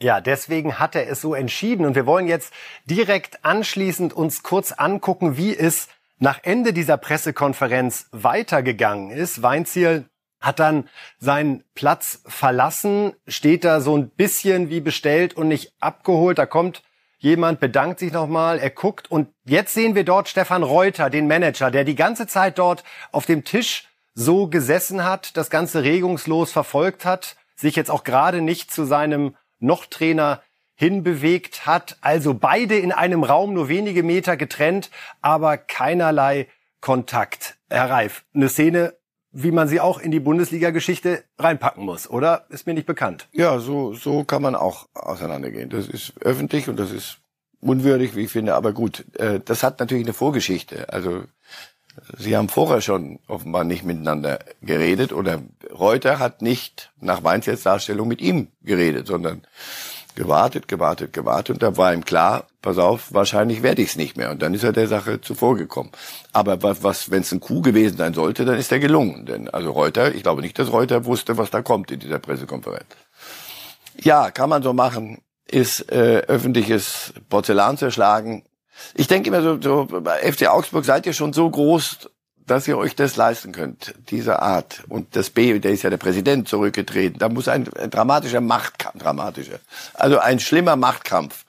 [0.00, 1.84] Ja, deswegen hat er es so entschieden.
[1.84, 2.52] Und wir wollen jetzt
[2.84, 9.42] direkt anschließend uns kurz angucken, wie es nach Ende dieser Pressekonferenz weitergegangen ist.
[9.42, 10.08] Weinziel
[10.40, 16.38] hat dann seinen Platz verlassen, steht da so ein bisschen wie bestellt und nicht abgeholt.
[16.38, 16.82] Da kommt
[17.18, 21.70] jemand, bedankt sich nochmal, er guckt und jetzt sehen wir dort Stefan Reuter, den Manager,
[21.70, 27.04] der die ganze Zeit dort auf dem Tisch so gesessen hat, das Ganze regungslos verfolgt
[27.04, 30.42] hat, sich jetzt auch gerade nicht zu seinem noch Trainer
[30.74, 31.98] hinbewegt hat.
[32.00, 36.48] Also beide in einem Raum, nur wenige Meter getrennt, aber keinerlei
[36.80, 37.56] Kontakt.
[37.68, 38.94] Herr Reif, eine Szene,
[39.32, 42.46] wie man sie auch in die Bundesliga-Geschichte reinpacken muss, oder?
[42.48, 43.28] Ist mir nicht bekannt.
[43.32, 45.70] Ja, so, so kann man auch auseinandergehen.
[45.70, 47.18] Das ist öffentlich und das ist
[47.60, 49.04] unwürdig, wie ich finde, aber gut.
[49.18, 50.92] Äh, das hat natürlich eine Vorgeschichte.
[50.92, 51.24] Also
[52.16, 58.08] Sie haben vorher schon offenbar nicht miteinander geredet oder Reuter hat nicht nach Weinzels Darstellung
[58.08, 59.42] mit ihm geredet, sondern
[60.18, 61.54] gewartet, gewartet, gewartet.
[61.54, 64.30] Und da war ihm klar, pass auf, wahrscheinlich werde ich es nicht mehr.
[64.30, 65.92] Und dann ist er der Sache zuvorgekommen.
[66.32, 69.48] Aber was, was wenn es ein Coup gewesen sein sollte, dann ist er gelungen, denn
[69.48, 72.86] also Reuter, ich glaube nicht, dass Reuter wusste, was da kommt in dieser Pressekonferenz.
[74.00, 78.42] Ja, kann man so machen, ist äh, öffentliches Porzellan zerschlagen,
[78.94, 82.08] ich denke immer so, so bei FC Augsburg seid ihr schon so groß,
[82.50, 84.82] dass ihr euch das leisten könnt, diese Art.
[84.88, 87.18] Und das B, der ist ja der Präsident zurückgetreten.
[87.18, 89.58] Da muss ein, ein dramatischer Machtkampf, dramatischer,
[89.94, 91.44] also ein schlimmer Machtkampf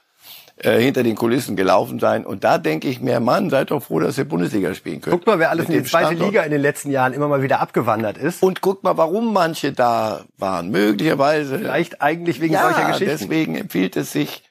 [0.58, 2.26] äh, hinter den Kulissen gelaufen sein.
[2.26, 5.14] Und da denke ich mir, Mann, seid doch froh, dass ihr Bundesliga spielen könnt.
[5.14, 6.32] Guckt mal, wer alles in die zweite Standort.
[6.32, 8.44] Liga in den letzten Jahren immer mal wieder abgewandert ist.
[8.44, 10.70] Und guckt mal, warum manche da waren.
[10.70, 11.60] Möglicherweise.
[11.60, 13.18] Vielleicht eigentlich wegen ja, solcher Geschichten.
[13.18, 14.44] deswegen empfiehlt es sich,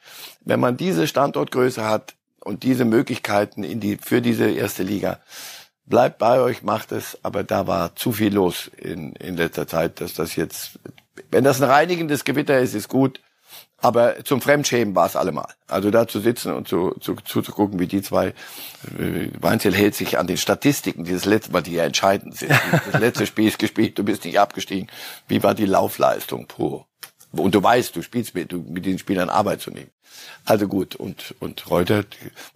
[0.44, 2.14] wenn man diese Standortgröße hat,
[2.48, 5.18] und diese Möglichkeiten in die, für diese erste Liga.
[5.88, 10.02] Bleibt bei euch, macht es, aber da war zu viel los in, in letzter Zeit,
[10.02, 10.78] dass das jetzt,
[11.30, 13.20] wenn das ein reinigendes Gewitter ist, ist gut,
[13.80, 15.48] aber zum Fremdschämen war es allemal.
[15.66, 18.28] Also da zu sitzen und zu, zu, zuzugucken, wie die zwei,
[18.98, 22.52] äh, Weinzel hält sich an den Statistiken, dieses letzte, weil die ja entscheidend sind.
[22.92, 24.88] Das letzte Spiel ist gespielt, du bist nicht abgestiegen.
[25.26, 26.48] Wie war die Laufleistung?
[26.48, 26.84] Puh.
[27.32, 29.90] Und du weißt, du spielst mit, du, mit den Spielern Arbeit zu nehmen.
[30.44, 32.04] Also gut, und, und Reuter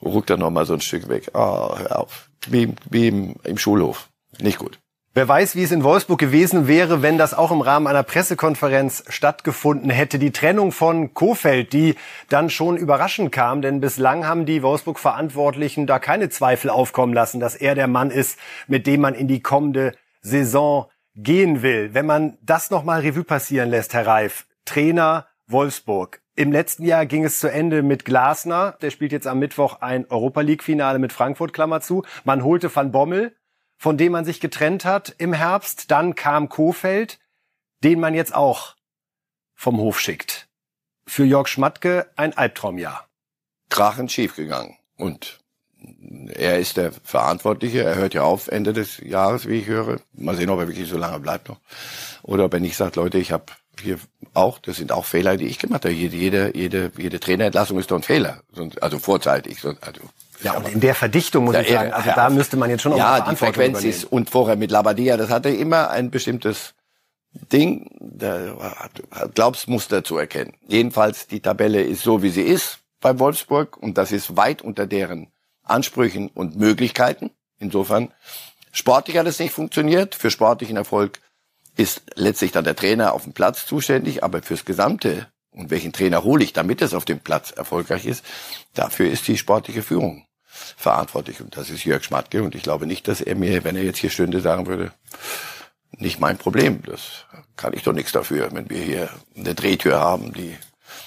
[0.02, 1.30] ruckt dann noch mal so ein Stück weg.
[1.34, 2.30] Ah, oh, hör auf.
[2.48, 4.08] Wie, wie im, im Schulhof.
[4.40, 4.78] Nicht gut.
[5.14, 9.04] Wer weiß, wie es in Wolfsburg gewesen wäre, wenn das auch im Rahmen einer Pressekonferenz
[9.08, 10.18] stattgefunden hätte.
[10.18, 11.96] Die Trennung von Kofeld, die
[12.30, 17.54] dann schon überraschend kam, denn bislang haben die Wolfsburg-Verantwortlichen da keine Zweifel aufkommen lassen, dass
[17.54, 21.92] er der Mann ist, mit dem man in die kommende Saison gehen will.
[21.92, 26.22] Wenn man das nochmal Revue passieren lässt, Herr Reif, Trainer Wolfsburg.
[26.34, 28.78] Im letzten Jahr ging es zu Ende mit Glasner.
[28.80, 32.04] Der spielt jetzt am Mittwoch ein Europa League Finale mit Frankfurt, Klammer zu.
[32.24, 33.36] Man holte Van Bommel,
[33.76, 35.90] von dem man sich getrennt hat im Herbst.
[35.90, 37.18] Dann kam Kofeld,
[37.84, 38.76] den man jetzt auch
[39.54, 40.48] vom Hof schickt.
[41.06, 43.06] Für Jörg Schmatke ein Albtraumjahr.
[43.68, 44.78] Krachend schiefgegangen.
[44.96, 45.40] Und
[46.28, 47.82] er ist der Verantwortliche.
[47.82, 50.00] Er hört ja auf Ende des Jahres, wie ich höre.
[50.12, 51.60] Mal sehen, ob er wirklich so lange bleibt noch.
[52.22, 53.46] Oder ob er nicht sagt, Leute, ich habe
[53.80, 53.98] hier
[54.34, 55.94] auch, das sind auch Fehler, die ich gemacht habe.
[55.94, 58.42] Jede, jede, jede, jede Trainerentlassung ist doch ein Fehler.
[58.80, 59.58] Also vorzeitig.
[59.64, 60.00] Also,
[60.42, 62.92] ja, und in der Verdichtung muss ja, ich sagen, also da müsste man jetzt schon
[62.92, 63.90] auch Ja, die Frequenz übernehmen.
[63.90, 66.74] ist, und vorher mit Labadia, das hatte immer ein bestimmtes
[67.52, 68.88] Ding, da
[69.34, 70.54] glaubst Muster zu erkennen.
[70.66, 74.86] Jedenfalls, die Tabelle ist so, wie sie ist bei Wolfsburg und das ist weit unter
[74.86, 75.28] deren
[75.62, 77.30] Ansprüchen und Möglichkeiten.
[77.58, 78.12] Insofern,
[78.72, 80.14] sportlich hat es nicht funktioniert.
[80.14, 81.20] Für sportlichen Erfolg
[81.76, 86.24] ist letztlich dann der Trainer auf dem Platz zuständig, aber fürs Gesamte und welchen Trainer
[86.24, 88.24] hole ich, damit es auf dem Platz erfolgreich ist,
[88.74, 91.40] dafür ist die sportliche Führung verantwortlich.
[91.40, 92.42] Und das ist Jörg Schmatke.
[92.42, 94.92] Und ich glaube nicht, dass er mir, wenn er jetzt hier stünde, sagen würde,
[95.92, 96.82] nicht mein Problem.
[96.86, 100.56] Das kann ich doch nichts dafür, wenn wir hier eine Drehtür haben, die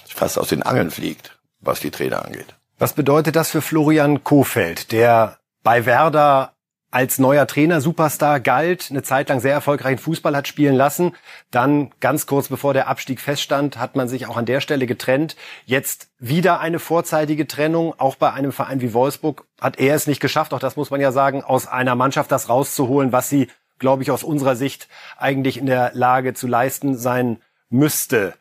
[0.07, 2.55] fast aus den Angeln fliegt, was die Trainer angeht.
[2.77, 6.54] Was bedeutet das für Florian Kofeld, der bei Werder
[6.91, 11.13] als neuer Trainer Superstar galt, eine Zeit lang sehr erfolgreichen Fußball hat spielen lassen.
[11.51, 15.35] Dann ganz kurz bevor der Abstieg feststand, hat man sich auch an der Stelle getrennt.
[15.65, 20.21] Jetzt wieder eine vorzeitige Trennung, auch bei einem Verein wie Wolfsburg hat er es nicht
[20.21, 23.47] geschafft, auch das muss man ja sagen, aus einer Mannschaft das rauszuholen, was sie
[23.79, 28.33] glaube ich, aus unserer Sicht eigentlich in der Lage zu leisten sein müsste.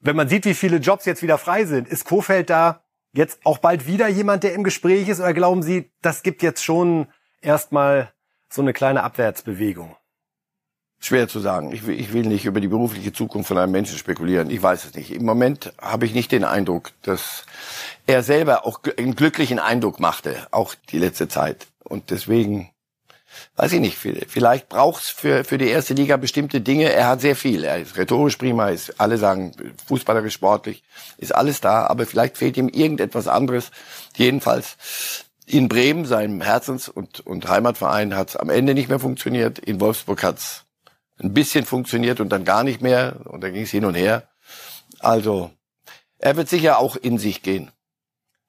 [0.00, 3.58] Wenn man sieht, wie viele Jobs jetzt wieder frei sind, ist Kofeld da jetzt auch
[3.58, 5.20] bald wieder jemand, der im Gespräch ist?
[5.20, 7.06] Oder glauben Sie, das gibt jetzt schon
[7.42, 8.12] erstmal
[8.48, 9.96] so eine kleine Abwärtsbewegung?
[11.04, 11.72] Schwer zu sagen.
[11.72, 14.50] Ich will, ich will nicht über die berufliche Zukunft von einem Menschen spekulieren.
[14.50, 15.10] Ich weiß es nicht.
[15.10, 17.44] Im Moment habe ich nicht den Eindruck, dass
[18.06, 21.66] er selber auch einen glücklichen Eindruck machte, auch die letzte Zeit.
[21.82, 22.70] Und deswegen,
[23.56, 26.92] weiß ich nicht, vielleicht braucht es für, für die erste Liga bestimmte Dinge.
[26.92, 27.64] Er hat sehr viel.
[27.64, 30.84] Er ist rhetorisch prima, ist, alle sagen, fußballerisch, sportlich,
[31.18, 31.86] ist alles da.
[31.88, 33.72] Aber vielleicht fehlt ihm irgendetwas anderes.
[34.14, 34.76] Jedenfalls
[35.46, 39.58] in Bremen, seinem Herzens- und, und Heimatverein, hat es am Ende nicht mehr funktioniert.
[39.58, 40.64] In Wolfsburg hat es
[41.18, 43.16] ein bisschen funktioniert und dann gar nicht mehr.
[43.24, 44.28] Und dann ging es hin und her.
[45.00, 45.50] Also,
[46.18, 47.70] er wird sicher auch in sich gehen.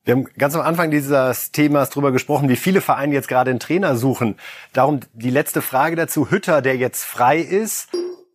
[0.05, 3.61] Wir haben ganz am Anfang dieses Themas drüber gesprochen, wie viele Vereine jetzt gerade einen
[3.61, 4.35] Trainer suchen.
[4.73, 6.29] Darum die letzte Frage dazu.
[6.29, 7.87] Hütter, der jetzt frei ist,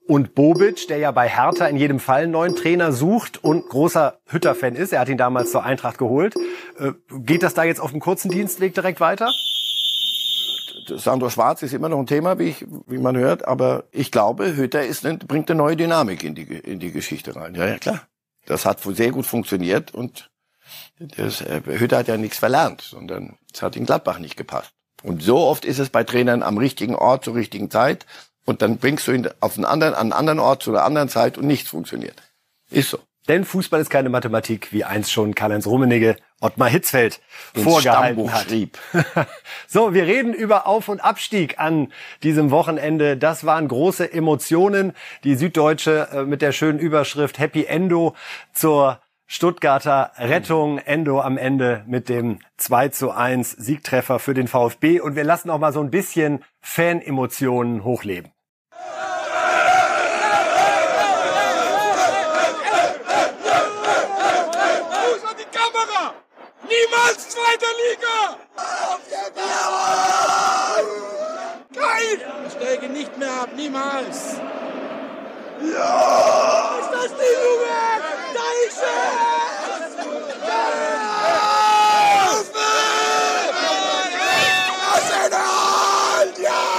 [0.08, 4.18] und Bobic, der ja bei Hertha in jedem Fall einen neuen Trainer sucht und großer
[4.26, 4.94] Hütter-Fan ist.
[4.94, 6.34] Er hat ihn damals zur Eintracht geholt.
[6.78, 9.30] Äh, geht das da jetzt auf dem kurzen Dienstweg direkt weiter?
[10.86, 14.56] Sandro Schwarz ist immer noch ein Thema, wie, ich, wie man hört, aber ich glaube,
[14.56, 17.54] Hütter ist, bringt eine neue Dynamik in die, in die Geschichte rein.
[17.54, 18.00] Ja, ja, klar.
[18.46, 20.30] Das hat sehr gut funktioniert und
[20.98, 24.72] das, äh, Hütter hat ja nichts verlernt, sondern es hat in Gladbach nicht gepasst.
[25.02, 28.06] Und so oft ist es bei Trainern am richtigen Ort zur richtigen Zeit
[28.48, 31.10] und dann bringst du ihn auf einen anderen, an einen anderen Ort zu einer anderen
[31.10, 32.16] Zeit und nichts funktioniert.
[32.70, 32.98] Ist so.
[33.28, 37.20] Denn Fußball ist keine Mathematik, wie einst schon Karl-Heinz Rummenigge Ottmar Hitzfeld
[37.52, 38.46] Ins vorgehalten hat.
[38.46, 38.78] Schrieb.
[39.66, 43.18] so, wir reden über Auf- und Abstieg an diesem Wochenende.
[43.18, 44.94] Das waren große Emotionen.
[45.24, 48.14] Die Süddeutsche äh, mit der schönen Überschrift Happy Endo
[48.54, 50.78] zur Stuttgarter Rettung.
[50.78, 55.00] Endo am Ende mit dem 2 zu 1 Siegtreffer für den VfB.
[55.00, 58.32] Und wir lassen auch mal so ein bisschen Fan-Emotionen hochleben.
[66.68, 68.36] Niemals zweite Liga!
[71.74, 72.16] Geil!
[72.46, 74.36] Ich steige nicht mehr ab, niemals!
[75.72, 76.78] Ja!
[76.80, 77.78] Ist das die Junge?
[78.34, 78.88] Da ist er!
[80.46, 80.62] Ja!
[84.92, 86.26] Arsenal!
[86.38, 86.78] Ja!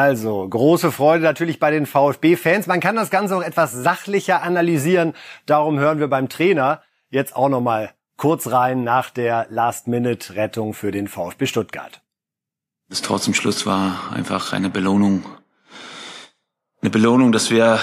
[0.00, 2.66] Also, große Freude natürlich bei den VfB-Fans.
[2.66, 5.12] Man kann das Ganze auch etwas sachlicher analysieren.
[5.44, 11.06] Darum hören wir beim Trainer jetzt auch nochmal kurz rein nach der Last-Minute-Rettung für den
[11.06, 12.00] VfB Stuttgart.
[12.88, 15.22] Das Tor zum Schluss war einfach eine Belohnung.
[16.80, 17.78] Eine Belohnung, dass wir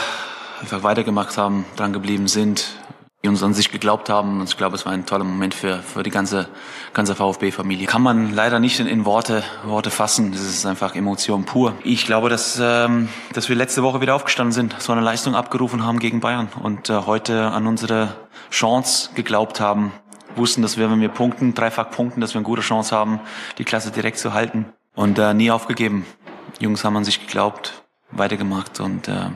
[0.60, 2.80] einfach weitergemacht haben, dran geblieben sind,
[3.24, 4.40] die uns an sich geglaubt haben.
[4.40, 6.48] Und ich glaube, es war ein toller Moment für, für die ganze,
[6.94, 7.88] ganze VfB-Familie.
[7.88, 10.32] Kann man leider nicht in, in, Worte, Worte fassen.
[10.32, 11.74] Das ist einfach Emotion pur.
[11.84, 15.84] Ich glaube, dass, ähm, dass wir letzte Woche wieder aufgestanden sind, so eine Leistung abgerufen
[15.84, 18.16] haben gegen Bayern und äh, heute an unsere
[18.52, 19.92] Chance geglaubt haben.
[20.36, 23.20] Wussten, dass wir, wenn wir punkten, dreifach punkten, dass wir eine gute Chance haben,
[23.58, 24.66] die Klasse direkt zu halten.
[24.94, 26.06] Und äh, nie aufgegeben.
[26.60, 29.30] Die Jungs haben an sich geglaubt, weitergemacht und äh,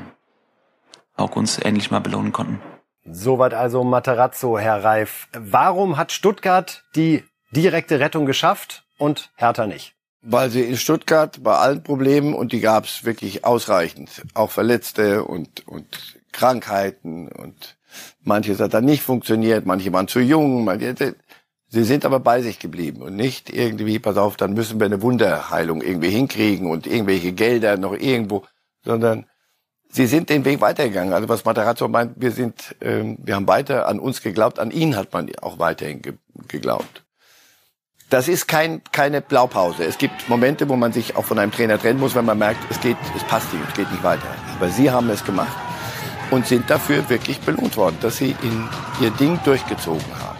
[1.18, 2.60] auch uns endlich mal belohnen konnten.
[3.06, 5.28] Soweit also Materazzo, Herr Reif.
[5.34, 9.96] Warum hat Stuttgart die direkte Rettung geschafft und Hertha nicht?
[10.22, 15.24] Weil sie in Stuttgart bei allen Problemen, und die gab es wirklich ausreichend, auch Verletzte
[15.24, 17.78] und, und Krankheiten und
[18.24, 21.16] manches hat dann nicht funktioniert, manche waren zu jung, manche,
[21.68, 25.02] sie sind aber bei sich geblieben und nicht irgendwie, pass auf, dann müssen wir eine
[25.02, 28.46] Wunderheilung irgendwie hinkriegen und irgendwelche Gelder noch irgendwo,
[28.84, 29.26] sondern
[29.92, 31.14] sie sind den Weg weitergegangen.
[31.14, 34.96] Also was Matarazzo meint, wir sind, ähm, wir haben weiter an uns geglaubt, an ihn
[34.96, 36.14] hat man auch weiterhin ge
[36.48, 37.04] geglaubt.
[38.10, 39.86] Das ist kein, keine Blaupause.
[39.86, 42.60] Es gibt Momente, wo man sich auch von einem Trainer trennen muss, wenn man merkt,
[42.70, 44.28] es geht, es passt nicht, es geht nicht weiter.
[44.58, 45.56] Aber sie haben es gemacht
[46.30, 48.68] und sind dafür wirklich belohnt worden, dass sie in
[49.00, 50.38] ihr Ding durchgezogen haben.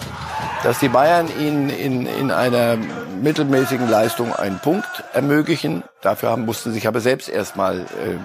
[0.64, 2.78] Dass die Bayern ihnen in, in einer
[3.22, 5.84] mittelmäßigen Leistung einen Punkt ermöglichen.
[6.02, 8.18] Dafür haben, mussten sie sich aber selbst erstmal äh,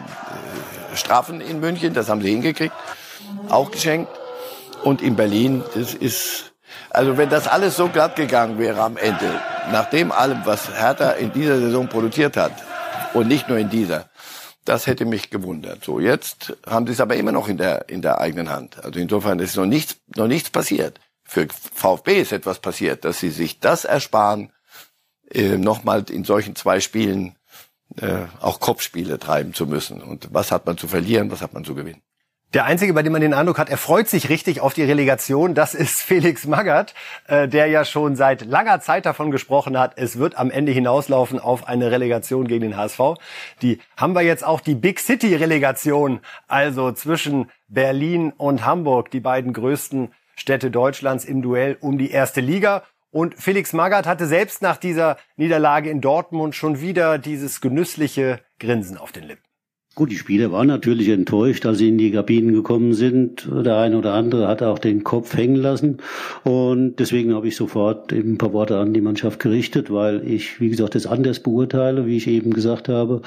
[0.97, 1.95] strafen in München.
[1.95, 2.75] Das haben sie hingekriegt.
[3.49, 4.11] Auch geschenkt.
[4.83, 6.53] Und in Berlin, das ist,
[6.91, 9.41] also wenn das alles so glatt gegangen wäre am Ende,
[9.73, 12.53] nach dem allem, was Hertha in dieser Saison produziert hat,
[13.15, 14.11] und nicht nur in dieser,
[14.65, 15.85] das hätte mich gewundert.
[15.85, 18.85] So, jetzt haben sie es aber immer noch in der, in der eigenen Hand.
[18.85, 21.01] Also insofern ist noch nichts, noch nichts passiert.
[21.25, 24.53] Für VfB ist etwas passiert, dass sie sich das ersparen,
[25.31, 27.37] äh, nochmal in solchen zwei Spielen
[28.01, 30.03] äh, auch Kopfspiele treiben zu müssen.
[30.03, 32.03] Und was hat man zu verlieren, was hat man zu gewinnen?
[32.55, 35.55] Der Einzige, bei dem man den Eindruck hat, er freut sich richtig auf die Relegation,
[35.55, 36.95] das ist Felix Magath,
[37.27, 41.41] äh, der ja schon seit langer Zeit davon gesprochen hat, es wird am Ende hinauslaufen
[41.41, 43.01] auf eine Relegation gegen den HSV.
[43.63, 49.21] Die haben wir jetzt auch die Big City Relegation, also zwischen Berlin und Hamburg, die
[49.21, 52.85] beiden größten Städte Deutschlands im Duell um die erste Liga.
[53.17, 58.99] Und Felix Magath hatte selbst nach dieser Niederlage in Dortmund schon wieder dieses genüssliche Grinsen
[58.99, 59.46] auf den Lippen.
[59.99, 63.49] Gut, die Spieler waren natürlich enttäuscht, als sie in die Kabinen gekommen sind.
[63.51, 65.97] Der eine oder andere hat auch den Kopf hängen lassen.
[66.45, 70.61] Und deswegen habe ich sofort eben ein paar Worte an die Mannschaft gerichtet, weil ich,
[70.61, 73.23] wie gesagt, das anders beurteile, wie ich eben gesagt habe.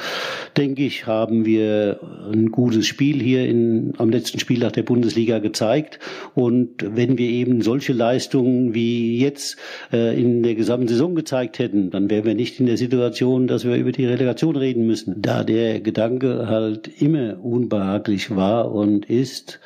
[0.57, 2.01] Denke ich, haben wir
[2.31, 5.97] ein gutes Spiel hier in, am letzten Spieltag der Bundesliga gezeigt.
[6.35, 9.57] Und wenn wir eben solche Leistungen wie jetzt
[9.91, 13.65] äh, in der gesamten Saison gezeigt hätten, dann wären wir nicht in der Situation, dass
[13.65, 15.19] wir über die Relegation reden müssen.
[15.19, 19.59] Da der Gedanke halt immer unbehaglich war und ist,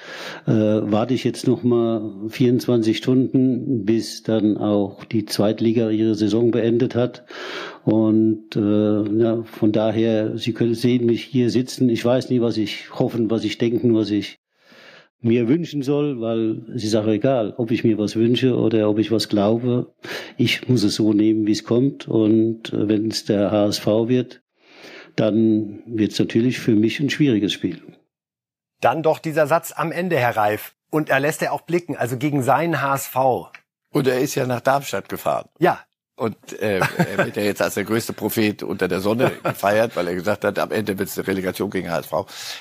[0.46, 6.52] äh, warte ich jetzt noch mal 24 Stunden, bis dann auch die Zweitliga ihre Saison
[6.52, 7.26] beendet hat.
[7.84, 11.90] Und äh, ja, von daher, Sie können sehen mich hier sitzen.
[11.90, 14.40] Ich weiß nie, was ich hoffen, was ich denken, was ich
[15.24, 19.00] mir wünschen soll, weil es ist auch egal, ob ich mir was wünsche oder ob
[19.00, 19.94] ich was glaube.
[20.38, 22.08] Ich muss es so nehmen, wie es kommt.
[22.08, 24.43] Und äh, wenn es der HSV wird,
[25.16, 27.82] dann wird es natürlich für mich ein schwieriges Spiel.
[28.82, 30.76] Dann doch dieser Satz am Ende, Herr Reif.
[30.90, 33.16] Und er lässt er auch blicken, also gegen seinen HSV.
[33.92, 35.48] Und er ist ja nach Darmstadt gefahren.
[35.60, 35.80] Ja.
[36.16, 40.08] Und äh, er wird ja jetzt als der größte Prophet unter der Sonne gefeiert, weil
[40.08, 42.14] er gesagt hat, am Ende wird es eine Relegation gegen HSV.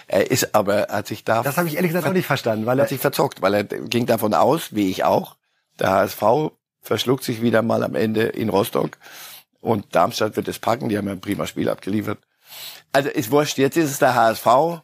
[0.06, 1.42] Er ist aber, hat sich da...
[1.42, 2.64] Das habe ich ehrlich gesagt auch nicht verstanden.
[2.64, 5.36] Weil er hat sich verzockt, weil er ging davon aus, wie ich auch,
[5.78, 6.22] der HSV
[6.80, 8.96] verschluckt sich wieder mal am Ende in Rostock
[9.60, 12.18] und Darmstadt wird es packen, die haben ja ein prima Spiel abgeliefert
[12.92, 14.82] also ist wurscht, jetzt ist es der HSV.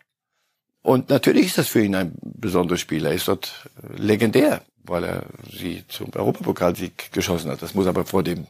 [0.82, 3.04] Und natürlich ist das für ihn ein besonderes Spiel.
[3.04, 7.60] Er ist dort legendär, weil er sie zum Europapokalsieg geschossen hat.
[7.60, 8.46] Das muss aber vor dem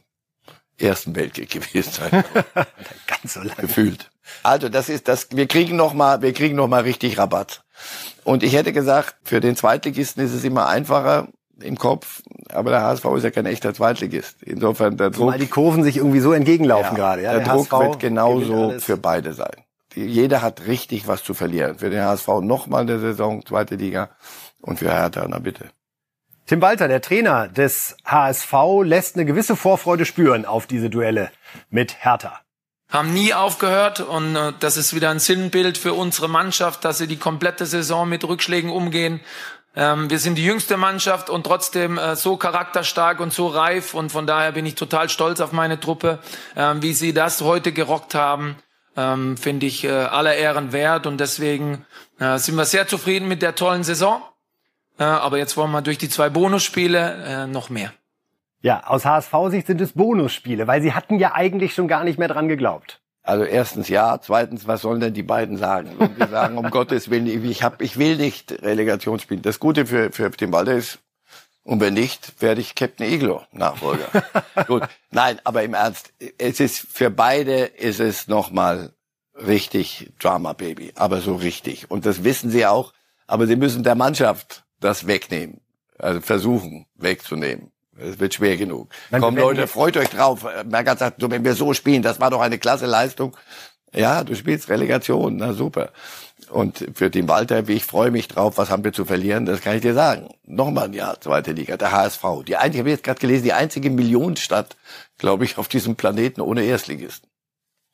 [0.77, 2.23] Ersten Weltkrieg gewesen sein.
[3.07, 3.55] Ganz so lange.
[3.55, 4.09] Gefühlt.
[4.43, 5.27] Also das ist das.
[5.31, 7.63] Wir kriegen noch mal, wir kriegen noch mal richtig Rabatt.
[8.23, 11.27] Und ich hätte gesagt, für den Zweitligisten ist es immer einfacher
[11.61, 14.41] im Kopf, aber der HSV ist ja kein echter Zweitligist.
[14.43, 15.33] Insofern der Druck.
[15.33, 17.21] Weil die Kurven sich irgendwie so entgegenlaufen ja, gerade.
[17.23, 19.63] Ja, der, der Druck HSV wird genauso für beide sein.
[19.95, 21.79] Jeder hat richtig was zu verlieren.
[21.79, 24.09] Für den HSV nochmal der Saison, zweite Liga
[24.61, 25.71] und für Hertha, na bitte.
[26.45, 31.31] Tim Walter, der Trainer des HSV, lässt eine gewisse Vorfreude spüren auf diese Duelle
[31.69, 32.39] mit Hertha
[32.89, 37.07] haben nie aufgehört und äh, das ist wieder ein Sinnbild für unsere Mannschaft, dass sie
[37.07, 39.21] die komplette Saison mit Rückschlägen umgehen
[39.75, 44.11] ähm, wir sind die jüngste Mannschaft und trotzdem äh, so charakterstark und so reif und
[44.11, 46.19] von daher bin ich total stolz auf meine Truppe,
[46.55, 48.57] ähm, wie sie das heute gerockt haben.
[48.97, 51.85] Ähm, Finde ich äh, aller Ehren wert und deswegen
[52.19, 54.21] äh, sind wir sehr zufrieden mit der tollen Saison.
[54.97, 57.93] Äh, aber jetzt wollen wir durch die zwei Bonusspiele äh, noch mehr.
[58.61, 62.27] Ja, aus HSV-Sicht sind es Bonusspiele, weil sie hatten ja eigentlich schon gar nicht mehr
[62.27, 62.99] dran geglaubt.
[63.29, 65.91] Also erstens ja, zweitens, was sollen denn die beiden sagen?
[65.99, 69.43] Und die sagen, um Gottes Willen, ich, hab, ich will nicht Relegation spielen.
[69.43, 70.97] Das Gute für, für den Walder ist,
[71.61, 74.07] und wenn nicht, werde ich Captain Iglo Nachfolger.
[74.67, 78.93] Gut, nein, aber im Ernst, es ist für beide ist es nochmal
[79.35, 81.91] richtig Drama Baby, aber so richtig.
[81.91, 82.93] Und das wissen sie auch,
[83.27, 85.61] aber sie müssen der Mannschaft das wegnehmen,
[85.99, 87.71] also versuchen wegzunehmen.
[87.99, 88.89] Es wird schwer genug.
[89.11, 90.45] Nein, Komm Leute, freut euch drauf.
[90.65, 93.35] Merkat sagt, so, wenn wir so spielen, das war doch eine klasse Leistung.
[93.93, 95.91] Ja, du spielst Relegation, na super.
[96.49, 99.61] Und für den Walter, wie ich freue mich drauf, was haben wir zu verlieren, das
[99.61, 100.29] kann ich dir sagen.
[100.45, 102.23] Nochmal ein Jahr, zweite Liga, der HSV.
[102.47, 104.75] Die einzige, ich habe jetzt gerade gelesen, die einzige Millionenstadt,
[105.17, 107.29] glaube ich, auf diesem Planeten ohne Erstligisten.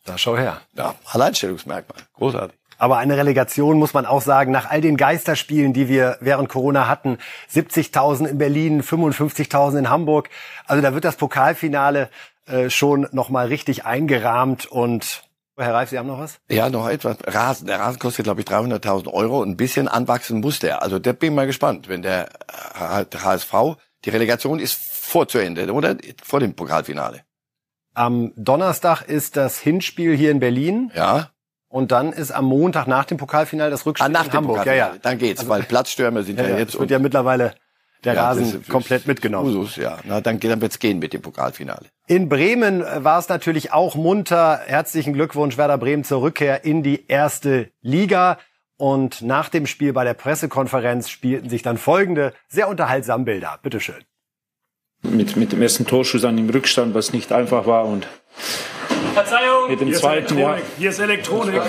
[0.06, 0.62] Da schau her.
[0.74, 2.04] Ja, Alleinstellungsmerkmal.
[2.13, 2.58] Großartig.
[2.77, 6.88] Aber eine Relegation muss man auch sagen, nach all den Geisterspielen, die wir während Corona
[6.88, 7.17] hatten,
[7.53, 10.29] 70.000 in Berlin, 55.000 in Hamburg,
[10.65, 12.09] also da wird das Pokalfinale
[12.47, 15.23] äh, schon nochmal richtig eingerahmt und
[15.57, 16.39] Herr Reif, Sie haben noch was?
[16.49, 17.17] Ja, noch etwas.
[17.25, 17.67] Rasen.
[17.67, 19.41] Der Rasen kostet, glaube ich, 300.000 Euro.
[19.41, 20.83] Ein bisschen anwachsen muss der.
[20.83, 21.88] Also da bin ich mal gespannt.
[21.88, 22.27] Wenn der
[22.77, 23.53] HSV,
[24.03, 25.95] die Relegation ist vor zu Ende, oder?
[26.21, 27.21] Vor dem Pokalfinale.
[27.93, 30.91] Am Donnerstag ist das Hinspiel hier in Berlin.
[30.93, 31.30] Ja.
[31.76, 34.65] Und dann ist am Montag nach dem Pokalfinale das Rückspiel ah, nach in Hamburg.
[34.65, 34.93] Ja, ja.
[35.01, 36.76] Dann geht's, also, weil Platzstürme sind ja, ja jetzt.
[36.76, 37.53] Es wird ja mittlerweile
[38.05, 39.49] der ja, Rasen komplett mitgenommen.
[39.49, 39.97] Usus, ja.
[40.05, 41.88] Na, dann, dann wird's gehen mit dem Pokalfinale.
[42.07, 44.61] In Bremen äh, war es natürlich auch munter.
[44.65, 48.38] Herzlichen Glückwunsch Werder Bremen zur Rückkehr in die erste Liga.
[48.78, 53.59] Und nach dem Spiel bei der Pressekonferenz spielten sich dann folgende sehr unterhaltsame Bilder.
[53.61, 54.01] Bitteschön.
[55.03, 58.07] mit, mit dem ersten Torschuss an dem Rückstand, was nicht einfach war und
[59.13, 59.69] Verzeihung.
[59.69, 60.53] mit dem Hier zweiten, ist ja.
[60.53, 60.65] Elektronik.
[60.77, 61.61] Hier ist Elektronik.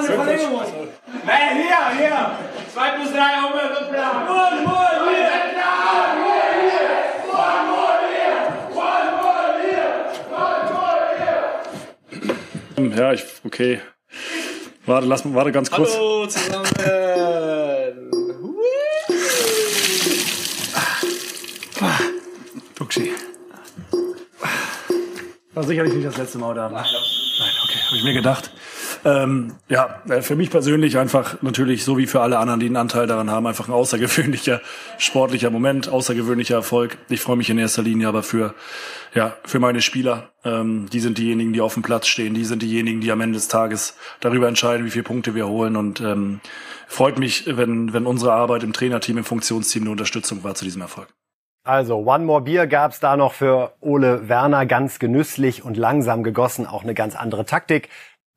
[0.00, 0.62] Noch eine Verlängerung.
[1.26, 2.30] Nein, hier, hier.
[2.72, 4.28] 2 plus 3 Umwelt und Plan.
[4.28, 4.88] One more
[12.76, 12.96] hier.
[12.96, 13.80] Ja, ich, okay.
[14.86, 15.94] Warte, lass warte ganz kurz.
[15.94, 16.66] Hallo zusammen.
[22.76, 23.12] Duxi.
[25.54, 26.68] War sicherlich nicht das letzte Mal da.
[26.68, 28.50] Nein, okay, habe ich mir gedacht.
[29.04, 32.76] Ähm, ja, äh, für mich persönlich einfach natürlich, so wie für alle anderen, die einen
[32.76, 34.60] Anteil daran haben, einfach ein außergewöhnlicher
[34.98, 36.98] sportlicher Moment, außergewöhnlicher Erfolg.
[37.08, 38.54] Ich freue mich in erster Linie aber für,
[39.14, 40.30] ja, für meine Spieler.
[40.44, 42.34] Ähm, die sind diejenigen, die auf dem Platz stehen.
[42.34, 45.76] Die sind diejenigen, die am Ende des Tages darüber entscheiden, wie viele Punkte wir holen.
[45.76, 46.40] Und ähm,
[46.86, 50.82] freut mich, wenn, wenn unsere Arbeit im Trainerteam, im Funktionsteam eine Unterstützung war zu diesem
[50.82, 51.08] Erfolg.
[51.64, 56.66] Also One More Beer gab's da noch für Ole Werner ganz genüsslich und langsam gegossen,
[56.66, 57.90] auch eine ganz andere Taktik.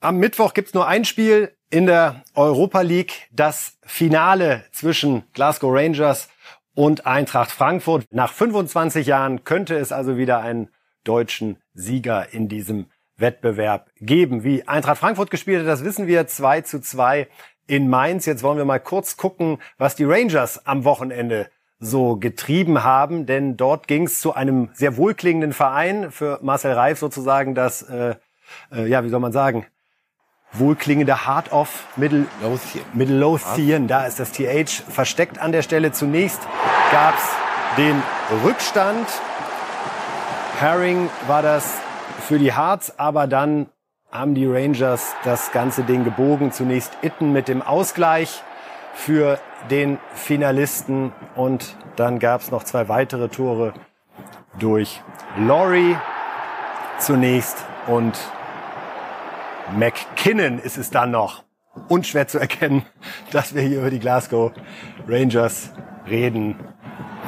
[0.04, 6.28] Am Mittwoch gibt's nur ein Spiel in der Europa League, das Finale zwischen Glasgow Rangers
[6.74, 8.06] und Eintracht Frankfurt.
[8.10, 10.70] Nach 25 Jahren könnte es also wieder einen
[11.04, 14.44] deutschen Sieger in diesem Wettbewerb geben.
[14.44, 17.28] Wie Eintracht Frankfurt gespielt hat, das wissen wir 2 zu 2
[17.68, 18.26] in Mainz.
[18.26, 21.48] Jetzt wollen wir mal kurz gucken, was die Rangers am Wochenende
[21.78, 26.98] so getrieben haben, denn dort ging es zu einem sehr wohlklingenden Verein für Marcel Reif
[26.98, 28.16] sozusagen das, äh,
[28.72, 29.68] äh, ja, wie soll man sagen,
[30.54, 32.26] wohlklingende Heart of Middle
[32.94, 33.88] Midlothian.
[33.88, 35.92] Da ist das TH versteckt an der Stelle.
[35.92, 36.42] Zunächst
[36.92, 37.30] gab's
[37.78, 38.02] den
[38.44, 39.08] Rückstand.
[40.60, 41.78] Herring war das
[42.28, 43.68] für die Hearts, aber dann
[44.12, 46.52] haben die Rangers das ganze Ding gebogen.
[46.52, 48.44] Zunächst Itten mit dem Ausgleich
[48.94, 49.40] für
[49.70, 53.74] den Finalisten und dann gab's noch zwei weitere Tore
[54.60, 55.02] durch
[55.38, 55.96] Laurie
[56.98, 58.20] zunächst und
[59.78, 61.44] McKinnon ist es dann noch.
[61.88, 62.86] Unschwer zu erkennen,
[63.32, 64.52] dass wir hier über die Glasgow
[65.08, 65.72] Rangers
[66.08, 66.56] reden.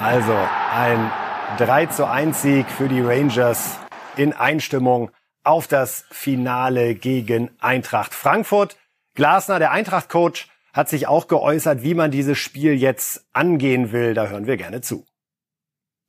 [0.01, 0.35] Also
[0.73, 1.11] ein
[1.57, 3.77] 3 zu 1 Sieg für die Rangers
[4.17, 5.11] in Einstimmung
[5.43, 8.77] auf das Finale gegen Eintracht Frankfurt.
[9.15, 14.13] Glasner, der Eintracht-Coach, hat sich auch geäußert, wie man dieses Spiel jetzt angehen will.
[14.13, 15.05] Da hören wir gerne zu.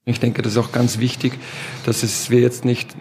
[0.07, 1.39] Ich denke, das ist auch ganz wichtig,
[1.87, 2.95] dass es wir jetzt nicht,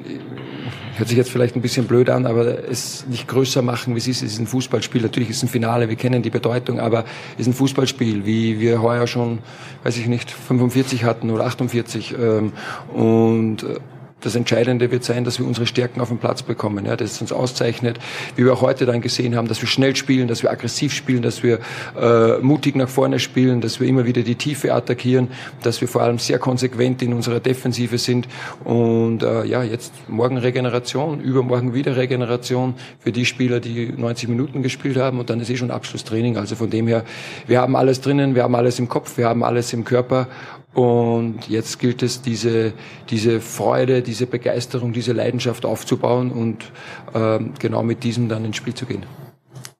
[0.95, 4.07] hört sich jetzt vielleicht ein bisschen blöd an, aber es nicht größer machen, wie es
[4.07, 4.21] ist.
[4.21, 5.01] Es ist ein Fußballspiel.
[5.01, 8.59] Natürlich ist es ein Finale, wir kennen die Bedeutung, aber es ist ein Fußballspiel, wie
[8.59, 9.39] wir heuer schon,
[9.83, 12.15] weiß ich nicht, 45 hatten oder 48.
[12.19, 12.53] ähm,
[12.93, 13.79] Und äh,
[14.23, 17.31] das Entscheidende wird sein, dass wir unsere Stärken auf den Platz bekommen, ja, das uns
[17.31, 17.99] auszeichnet,
[18.35, 21.21] wie wir auch heute dann gesehen haben, dass wir schnell spielen, dass wir aggressiv spielen,
[21.21, 21.59] dass wir
[21.99, 25.29] äh, mutig nach vorne spielen, dass wir immer wieder die Tiefe attackieren,
[25.61, 28.27] dass wir vor allem sehr konsequent in unserer Defensive sind.
[28.63, 34.63] Und äh, ja, jetzt morgen Regeneration, übermorgen wieder Regeneration für die Spieler, die 90 Minuten
[34.63, 35.19] gespielt haben.
[35.19, 37.03] Und dann ist eh schon Abschlusstraining, also von dem her,
[37.47, 40.27] wir haben alles drinnen, wir haben alles im Kopf, wir haben alles im Körper
[40.73, 42.73] und jetzt gilt es, diese,
[43.09, 46.71] diese Freude, diese Begeisterung, diese Leidenschaft aufzubauen und
[47.13, 49.05] ähm, genau mit diesem dann ins Spiel zu gehen.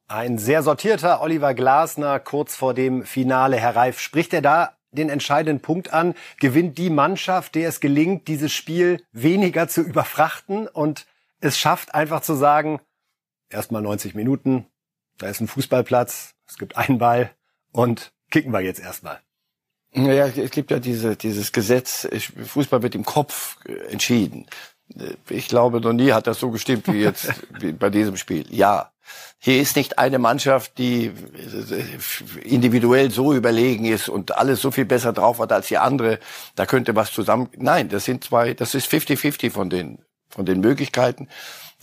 [0.07, 3.57] Ein sehr sortierter Oliver Glasner kurz vor dem Finale.
[3.57, 6.13] Herr Reif, spricht er da den entscheidenden Punkt an?
[6.39, 11.07] Gewinnt die Mannschaft, der es gelingt, dieses Spiel weniger zu überfrachten und
[11.39, 12.79] es schafft einfach zu sagen,
[13.49, 14.67] erstmal 90 Minuten,
[15.17, 17.31] da ist ein Fußballplatz, es gibt einen Ball
[17.71, 19.19] und kicken wir jetzt erstmal.
[19.93, 22.07] Naja, es gibt ja diese, dieses Gesetz,
[22.45, 24.47] Fußball wird im Kopf äh, entschieden.
[24.97, 27.29] Äh, Ich glaube, noch nie hat das so gestimmt wie jetzt
[27.79, 28.45] bei diesem Spiel.
[28.49, 28.91] Ja,
[29.37, 34.85] hier ist nicht eine Mannschaft, die äh, individuell so überlegen ist und alles so viel
[34.85, 36.19] besser drauf hat als die andere.
[36.55, 37.49] Da könnte was zusammen.
[37.57, 41.27] Nein, das sind zwei, das ist 50-50 von den, von den Möglichkeiten.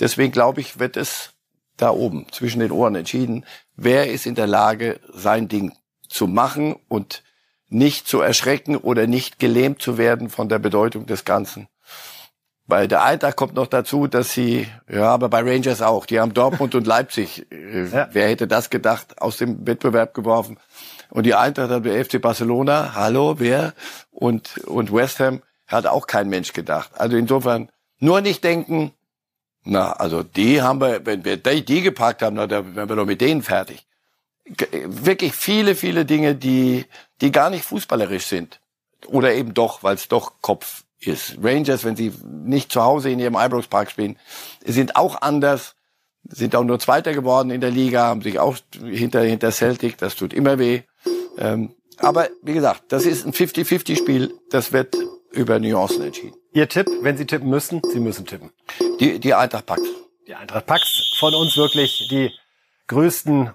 [0.00, 1.32] Deswegen glaube ich, wird es
[1.76, 3.44] da oben zwischen den Ohren entschieden,
[3.76, 5.72] wer ist in der Lage, sein Ding
[6.08, 7.22] zu machen und
[7.70, 11.68] nicht zu erschrecken oder nicht gelähmt zu werden von der Bedeutung des Ganzen.
[12.66, 16.34] Bei der Eintracht kommt noch dazu, dass sie, ja, aber bei Rangers auch, die haben
[16.34, 20.58] Dortmund und Leipzig, äh, wer hätte das gedacht, aus dem Wettbewerb geworfen.
[21.08, 23.74] Und die Eintracht hat bei FC Barcelona, hallo, wer?
[24.10, 26.90] Und, und West Ham hat auch kein Mensch gedacht.
[26.94, 28.92] Also insofern nur nicht denken,
[29.64, 33.04] Na, also die haben wir, wenn wir die, die gepackt haben, dann wären wir doch
[33.04, 33.86] mit denen fertig.
[34.86, 36.86] Wirklich viele, viele Dinge, die,
[37.20, 38.60] die gar nicht fußballerisch sind.
[39.06, 41.38] Oder eben doch, weil es doch Kopf ist.
[41.42, 44.18] Rangers, wenn sie nicht zu Hause in ihrem Ibrox Park spielen,
[44.64, 45.74] sind auch anders,
[46.24, 50.16] sind auch nur Zweiter geworden in der Liga, haben sich auch hinter, hinter Celtic, das
[50.16, 50.82] tut immer weh.
[51.38, 54.96] Ähm, aber wie gesagt, das ist ein 50-50-Spiel, das wird
[55.32, 56.36] über Nuancen entschieden.
[56.52, 58.50] Ihr Tipp, wenn Sie tippen müssen, Sie müssen tippen.
[58.98, 59.86] Die, die Eintracht packt.
[60.26, 62.32] Die Eintracht packt von uns wirklich die
[62.88, 63.50] größten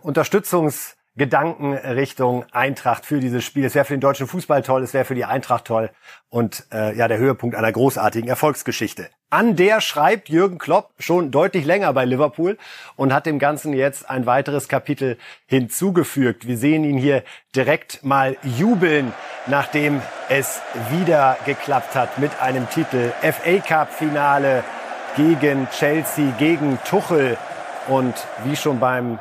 [1.15, 3.65] Unterstützungsgedanken Richtung Eintracht für dieses Spiel.
[3.65, 5.89] Es wäre für den deutschen Fußball toll, es wäre für die Eintracht toll
[6.29, 9.09] und äh, ja der Höhepunkt einer großartigen Erfolgsgeschichte.
[9.29, 12.57] An der schreibt Jürgen Klopp schon deutlich länger bei Liverpool
[12.97, 16.47] und hat dem Ganzen jetzt ein weiteres Kapitel hinzugefügt.
[16.47, 17.23] Wir sehen ihn hier
[17.55, 19.13] direkt mal jubeln,
[19.47, 20.59] nachdem es
[20.91, 23.11] wieder geklappt hat mit einem Titel.
[23.21, 24.63] FA Cup Finale
[25.15, 27.37] gegen Chelsea, gegen Tuchel
[27.87, 29.19] und wie schon beim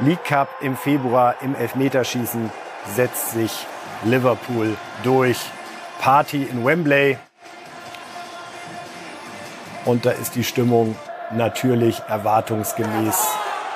[0.00, 2.50] League Cup im Februar im Elfmeterschießen
[2.94, 3.66] setzt sich
[4.02, 5.38] Liverpool durch.
[6.00, 7.16] Party in Wembley.
[9.84, 10.96] Und da ist die Stimmung
[11.30, 13.26] natürlich erwartungsgemäß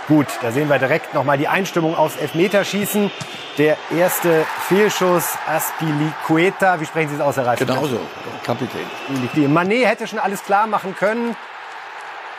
[0.08, 0.26] gut.
[0.42, 3.10] Da sehen wir direkt nochmal die Einstimmung aufs Elfmeterschießen.
[3.56, 6.80] Der erste Fehlschuss, Aspilicueta.
[6.80, 7.58] Wie sprechen Sie es aus, Herr Reif?
[7.58, 8.00] Genauso,
[8.44, 9.52] Kapitän.
[9.52, 11.36] Manet hätte schon alles klar machen können.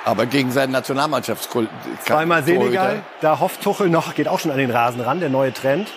[0.06, 1.76] Aber gegen seinen Nationalmannschaftskollegen.
[2.06, 3.04] Zweimal Senegal.
[3.22, 5.90] Da hofft Tuchel noch, geht auch schon an den Rasen ran, der neue Trend.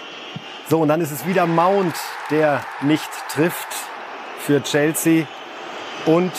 [0.68, 1.94] So, und dann ist es wieder Mount,
[2.30, 3.68] der nicht trifft
[4.38, 5.26] für Chelsea.
[6.07, 6.32] Und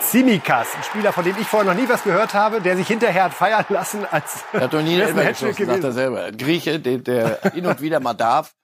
[0.00, 3.24] Simikas, ein Spieler, von dem ich vorher noch nie was gehört habe, der sich hinterher
[3.24, 6.24] hat feiern lassen als er hat doch nie einen geschossen, sagt er selber.
[6.24, 8.54] Ein Grieche, der, der hin und wieder mal darf.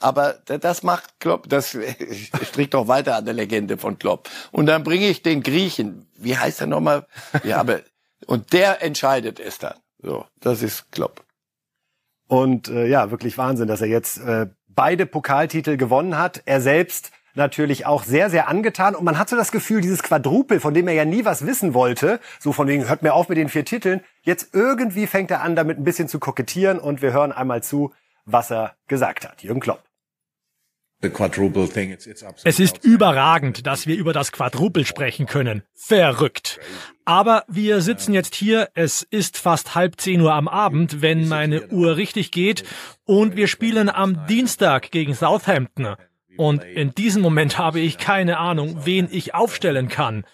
[0.00, 1.76] Aber das macht Klopp, das
[2.48, 4.28] strickt doch weiter an der Legende von Klopp.
[4.50, 7.06] Und dann bringe ich den Griechen, wie heißt er nochmal?
[7.44, 7.80] Ja, aber,
[8.26, 9.74] und der entscheidet es dann.
[9.98, 11.24] So, das ist Klopp.
[12.28, 16.42] Und äh, ja, wirklich Wahnsinn, dass er jetzt äh, beide Pokaltitel gewonnen hat.
[16.46, 18.94] Er selbst natürlich auch sehr, sehr angetan.
[18.94, 21.74] Und man hat so das Gefühl, dieses Quadrupel, von dem er ja nie was wissen
[21.74, 25.42] wollte, so von wegen, hört mir auf mit den vier Titeln, jetzt irgendwie fängt er
[25.42, 27.92] an, damit ein bisschen zu kokettieren und wir hören einmal zu,
[28.24, 29.42] was er gesagt hat.
[29.42, 29.82] Jürgen Klopp.
[32.44, 35.62] Es ist überragend, dass wir über das Quadrupel sprechen können.
[35.74, 36.60] Verrückt.
[37.04, 41.66] Aber wir sitzen jetzt hier, es ist fast halb zehn Uhr am Abend, wenn meine
[41.68, 42.64] Uhr richtig geht,
[43.04, 45.96] und wir spielen am Dienstag gegen Southampton.
[46.36, 50.24] Und in diesem Moment habe ich keine Ahnung, wen ich aufstellen kann.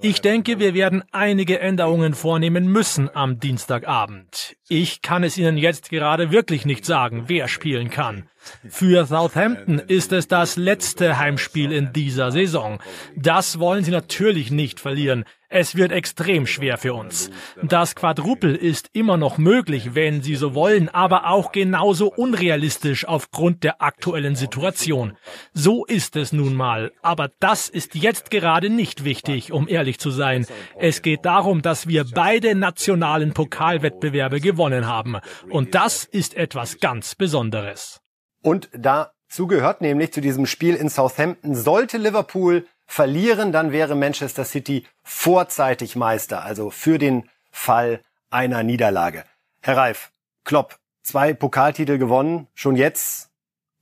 [0.00, 4.56] Ich denke, wir werden einige Änderungen vornehmen müssen am Dienstagabend.
[4.74, 8.26] Ich kann es Ihnen jetzt gerade wirklich nicht sagen, wer spielen kann.
[8.68, 12.80] Für Southampton ist es das letzte Heimspiel in dieser Saison.
[13.14, 15.24] Das wollen sie natürlich nicht verlieren.
[15.54, 17.30] Es wird extrem schwer für uns.
[17.62, 23.62] Das Quadrupel ist immer noch möglich, wenn Sie so wollen, aber auch genauso unrealistisch aufgrund
[23.62, 25.12] der aktuellen Situation.
[25.52, 26.90] So ist es nun mal.
[27.02, 30.46] Aber das ist jetzt gerade nicht wichtig, um ehrlich zu sein.
[30.78, 35.18] Es geht darum, dass wir beide nationalen Pokalwettbewerbe gewonnen haben.
[35.48, 38.00] Und das ist etwas ganz Besonderes.
[38.42, 44.44] Und dazu gehört nämlich zu diesem Spiel in Southampton, sollte Liverpool verlieren, dann wäre Manchester
[44.44, 49.24] City vorzeitig Meister, also für den Fall einer Niederlage.
[49.60, 50.10] Herr Reif,
[50.44, 53.30] Klopp, zwei Pokaltitel gewonnen, schon jetzt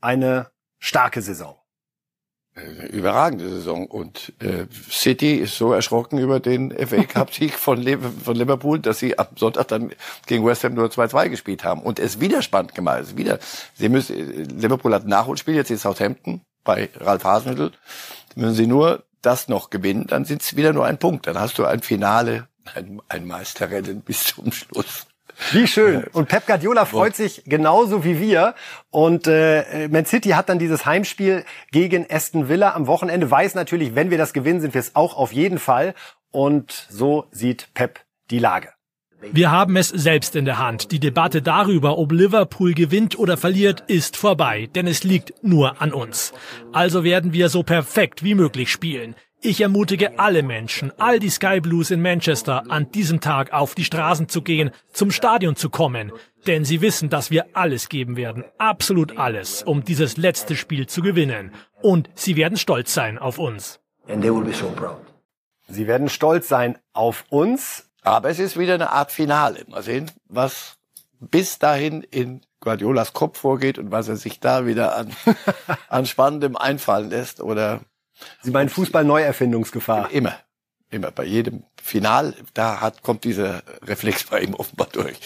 [0.00, 1.59] eine starke Saison.
[2.54, 3.86] Eine überragende Saison.
[3.86, 7.84] Und äh, City ist so erschrocken über den FA Cup-Sieg von,
[8.22, 9.92] von Liverpool, dass sie am Sonntag dann
[10.26, 13.02] gegen West Ham nur 2-2 gespielt haben und es wieder spannend gemacht.
[13.02, 13.16] ist.
[13.16, 13.38] wieder,
[13.74, 17.72] sie müssen, Liverpool hat ein Nachholspiel jetzt in Southampton bei Ralf Hasenhüttl.
[18.34, 21.26] Müssen sie nur das noch gewinnen, dann sind es wieder nur ein Punkt.
[21.26, 25.06] Dann hast du ein Finale, ein, ein Meisterrennen bis zum Schluss.
[25.52, 26.04] Wie schön.
[26.12, 28.54] Und Pep Guardiola freut sich genauso wie wir.
[28.90, 33.30] Und äh, Man City hat dann dieses Heimspiel gegen Aston Villa am Wochenende.
[33.30, 35.94] Weiß natürlich, wenn wir das gewinnen, sind wir es auch auf jeden Fall.
[36.30, 38.68] Und so sieht Pep die Lage.
[39.32, 40.92] Wir haben es selbst in der Hand.
[40.92, 45.92] Die Debatte darüber, ob Liverpool gewinnt oder verliert, ist vorbei, denn es liegt nur an
[45.92, 46.32] uns.
[46.72, 49.14] Also werden wir so perfekt wie möglich spielen.
[49.42, 53.84] Ich ermutige alle Menschen, all die Sky Blues in Manchester, an diesem Tag auf die
[53.84, 56.12] Straßen zu gehen, zum Stadion zu kommen,
[56.46, 61.00] denn sie wissen, dass wir alles geben werden, absolut alles, um dieses letzte Spiel zu
[61.00, 61.52] gewinnen.
[61.80, 63.80] Und sie werden stolz sein auf uns.
[65.68, 69.64] Sie werden stolz sein auf uns, aber es ist wieder eine Art Finale.
[69.68, 70.76] Mal sehen, was
[71.18, 75.16] bis dahin in Guardiolas Kopf vorgeht und was er sich da wieder an,
[75.88, 77.80] an Spannendem einfallen lässt oder.
[78.42, 80.10] Sie meinen Fußball-Neuerfindungsgefahr?
[80.10, 80.36] Immer.
[80.90, 85.20] Immer bei jedem Final, da hat, kommt dieser Reflex bei ihm offenbar durch.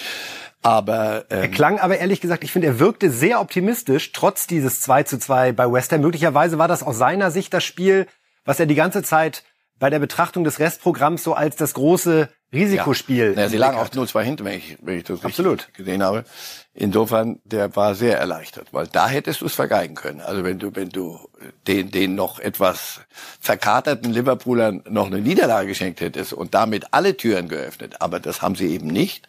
[0.61, 4.81] Aber ähm, er klang aber ehrlich gesagt, ich finde, er wirkte sehr optimistisch, trotz dieses
[4.81, 6.01] 2 zu 2 bei West Ham.
[6.01, 8.07] Möglicherweise war das aus seiner Sicht das Spiel,
[8.45, 9.45] was er die ganze Zeit
[9.85, 13.27] bei der Betrachtung des Restprogramms so als das große Risikospiel.
[13.27, 13.35] Ja.
[13.35, 15.69] Naja, sie lagen auch 0-2 hinten, wenn ich, wenn ich das Absolut.
[15.75, 16.25] gesehen habe.
[16.73, 20.23] Insofern, der war sehr erleichtert, weil da hättest du es vergeigen können.
[20.23, 21.29] Also wenn du, wenn du
[21.67, 23.03] den, den noch etwas
[23.41, 27.97] verkaterten Liverpoolern noch eine Niederlage geschenkt hättest und damit alle Türen geöffnet.
[28.01, 29.29] Aber das haben sie eben nicht.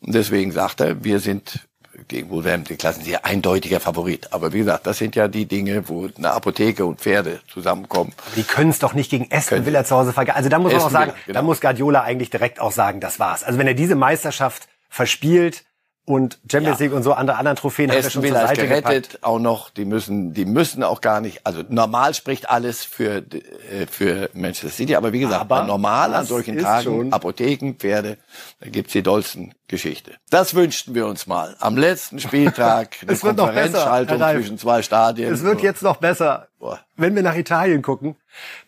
[0.00, 1.60] Und deswegen sagt er, wir sind
[2.08, 4.32] gegen Wolverhampton Klassen sehr eindeutiger Favorit.
[4.32, 8.12] Aber wie gesagt, das sind ja die Dinge, wo eine Apotheke und Pferde zusammenkommen.
[8.36, 10.36] Die können es doch nicht gegen Aston Villa zu Hause vergeben.
[10.36, 11.38] Also da muss man auch Aston sagen, Villa, genau.
[11.38, 13.44] da muss Guardiola eigentlich direkt auch sagen, das war's.
[13.44, 15.64] Also wenn er diese Meisterschaft verspielt
[16.12, 16.84] und Champions Ja.
[16.86, 19.24] League und so andere anderen Trophäen hat er schon zur Villa ist Seite gerettet, gepackt.
[19.24, 19.70] auch noch.
[19.70, 21.46] Die müssen, die müssen auch gar nicht.
[21.46, 26.24] Also normal spricht alles für äh, für Manchester City, aber wie gesagt, Aber normal an
[26.26, 28.18] solchen Tagen schon- Apotheken, Pferde,
[28.60, 30.12] da gibt's die dollsten Geschichte.
[30.30, 31.56] Das wünschten wir uns mal.
[31.58, 35.32] Am letzten Spieltag eine Es wird noch besser, zwischen zwei Stadien.
[35.32, 36.78] Es wird jetzt noch besser, Boah.
[36.96, 38.16] wenn wir nach Italien gucken.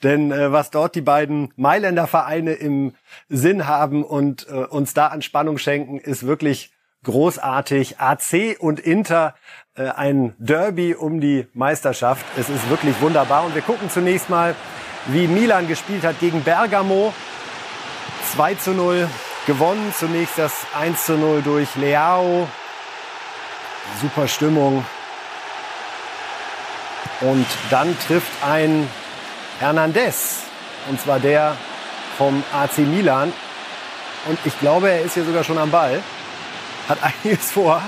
[0.03, 2.95] Denn äh, was dort die beiden Mailänder Vereine im
[3.28, 6.70] Sinn haben und äh, uns da an Spannung schenken, ist wirklich
[7.05, 8.00] großartig.
[8.00, 9.34] AC und Inter,
[9.76, 12.24] äh, ein Derby um die Meisterschaft.
[12.36, 13.44] Es ist wirklich wunderbar.
[13.44, 14.55] Und wir gucken zunächst mal,
[15.07, 17.12] wie Milan gespielt hat gegen Bergamo.
[18.34, 19.09] 2 zu 0
[19.46, 19.94] gewonnen.
[19.96, 22.48] Zunächst das 1 zu 0 durch Leao.
[24.00, 24.84] Super Stimmung.
[27.20, 28.88] Und dann trifft ein
[29.61, 30.42] Hernandez.
[30.88, 31.57] Und zwar der
[32.18, 33.32] vom AC Milan.
[34.26, 36.02] Und ich glaube, er ist hier sogar schon am Ball.
[36.89, 37.82] Hat einiges vor.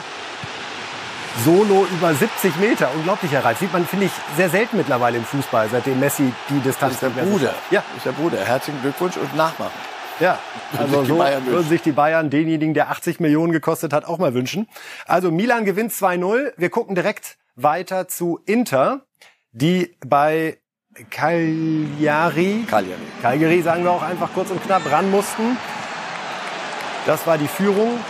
[1.44, 2.90] Solo über 70 Meter.
[2.94, 3.58] Unglaublicher Reif.
[3.58, 7.10] Sieht man, finde ich, sehr selten mittlerweile im Fußball, seitdem Messi die Distanz ist der
[7.10, 7.54] Bruder.
[7.70, 8.38] Ja, ist der Bruder.
[8.42, 9.72] Herzlichen Glückwunsch und Nachmachen.
[10.18, 10.38] ja.
[10.78, 14.06] Also sich die so Bayern würden sich die Bayern denjenigen, der 80 Millionen gekostet hat,
[14.06, 14.66] auch mal wünschen.
[15.06, 16.52] Also Milan gewinnt 2-0.
[16.56, 19.02] Wir gucken direkt weiter zu Inter,
[19.52, 20.56] die bei
[21.10, 23.00] Cagliari, Cagliari.
[23.20, 25.58] Cagliari sagen wir auch einfach kurz und knapp, ran mussten.
[27.04, 28.00] Das war die Führung.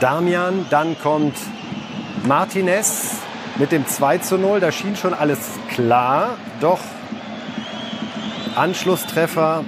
[0.00, 1.36] Damian, dann kommt
[2.24, 3.16] Martinez
[3.56, 4.60] mit dem 2 zu 0.
[4.60, 5.38] Da schien schon alles
[5.70, 6.36] klar.
[6.60, 6.80] Doch
[8.54, 9.64] Anschlusstreffer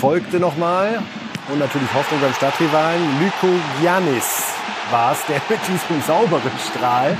[0.00, 1.00] folgte nochmal.
[1.48, 3.02] Und natürlich Hoffnung beim Stadtrivalen.
[3.20, 4.44] Lyko Giannis
[4.90, 7.16] war es, der mit diesem sauberen Strahl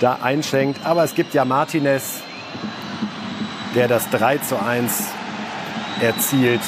[0.00, 0.84] da einschenkt.
[0.84, 2.20] Aber es gibt ja Martinez,
[3.74, 5.08] der das 3 zu 1
[6.00, 6.60] erzielt.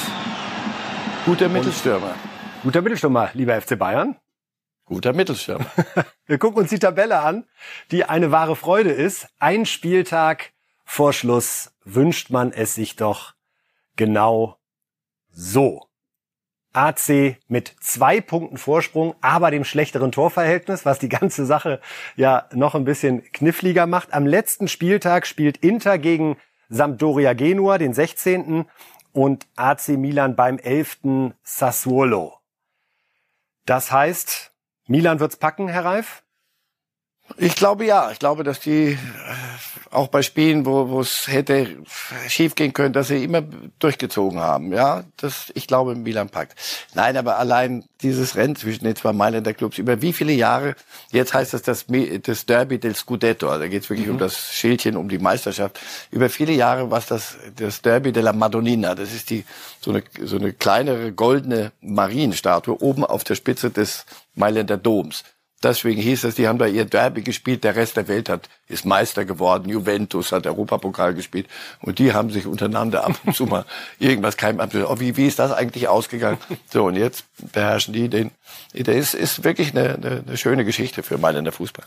[1.25, 2.15] Guter Mittelstürmer.
[2.63, 4.15] Guter Mittelstürmer, lieber FC Bayern.
[4.91, 5.71] Guter Mittelstürmer.
[6.25, 7.45] Wir gucken uns die Tabelle an,
[7.91, 9.29] die eine wahre Freude ist.
[9.39, 10.51] Ein Spieltag
[10.83, 13.33] vor Schluss wünscht man es sich doch
[13.95, 14.57] genau
[15.29, 15.87] so.
[16.73, 21.79] AC mit zwei Punkten Vorsprung, aber dem schlechteren Torverhältnis, was die ganze Sache
[22.17, 24.13] ja noch ein bisschen kniffliger macht.
[24.13, 26.35] Am letzten Spieltag spielt Inter gegen
[26.67, 28.65] Sampdoria Genua, den 16.
[29.13, 31.31] und AC Milan beim 11.
[31.43, 32.33] Sassuolo.
[33.65, 34.50] Das heißt,
[34.87, 36.20] Milan wird's packen, Herr Reif?
[37.37, 38.11] Ich glaube ja.
[38.11, 38.97] Ich glaube, dass die äh,
[39.89, 41.77] auch bei Spielen, wo es hätte
[42.27, 43.43] schiefgehen können, dass sie immer
[43.79, 44.71] durchgezogen haben.
[44.73, 46.55] Ja, das ich glaube Milan packt.
[46.93, 50.75] Nein, aber allein dieses Rennen zwischen den zwei Mailänder Clubs über wie viele Jahre?
[51.11, 53.47] Jetzt heißt es das, Mi- das Derby del Scudetto.
[53.49, 55.79] Also da geht es wirklich um das Schildchen, um die Meisterschaft.
[56.11, 58.95] Über viele Jahre war es das das Derby della Madonnina.
[58.95, 59.45] Das ist die
[59.81, 64.05] so eine so eine kleinere goldene Marienstatue oben auf der Spitze des
[64.35, 65.23] Mailänder Doms.
[65.63, 68.83] Deswegen hieß es, die haben da ihr Derby gespielt, der Rest der Welt hat, ist
[68.83, 71.47] Meister geworden, Juventus hat Europapokal gespielt
[71.81, 73.65] und die haben sich untereinander ab und zu mal
[73.99, 74.71] irgendwas keinem ab.
[74.73, 76.39] Oh, wie, wie ist das eigentlich ausgegangen?
[76.71, 78.31] So, und jetzt beherrschen die den.
[78.73, 81.85] Das ist, ist wirklich eine, eine, eine schöne Geschichte für Mailänder Fußball.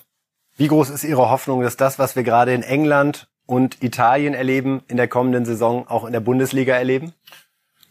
[0.57, 4.83] Wie groß ist Ihre Hoffnung, dass das, was wir gerade in England und Italien erleben,
[4.87, 7.13] in der kommenden Saison auch in der Bundesliga erleben?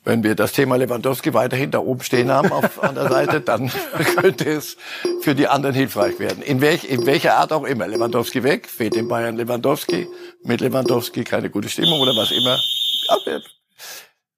[0.06, 3.72] Wenn wir das Thema Lewandowski weiterhin da oben stehen haben auf, an der Seite, dann
[4.18, 4.76] könnte es
[5.22, 6.44] für die anderen hilfreich werden.
[6.44, 7.88] In, welch, in welcher Art auch immer.
[7.88, 10.08] Lewandowski weg, fehlt den Bayern Lewandowski.
[10.44, 12.60] Mit Lewandowski keine gute Stimmung oder was immer.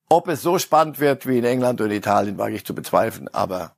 [0.07, 3.27] Ob es so spannend wird wie in England oder Italien, wage ich zu bezweifeln.
[3.33, 3.75] Aber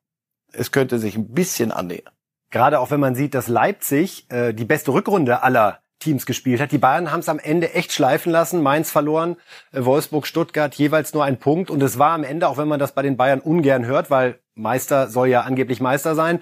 [0.51, 2.13] es könnte sich ein bisschen annähern.
[2.49, 6.71] Gerade auch wenn man sieht, dass Leipzig äh, die beste Rückrunde aller Teams gespielt hat.
[6.71, 8.61] Die Bayern haben es am Ende echt schleifen lassen.
[8.61, 9.37] Mainz verloren,
[9.71, 11.69] äh, Wolfsburg, Stuttgart jeweils nur ein Punkt.
[11.69, 14.39] Und es war am Ende, auch wenn man das bei den Bayern ungern hört, weil
[14.55, 16.39] Meister soll ja angeblich Meister sein,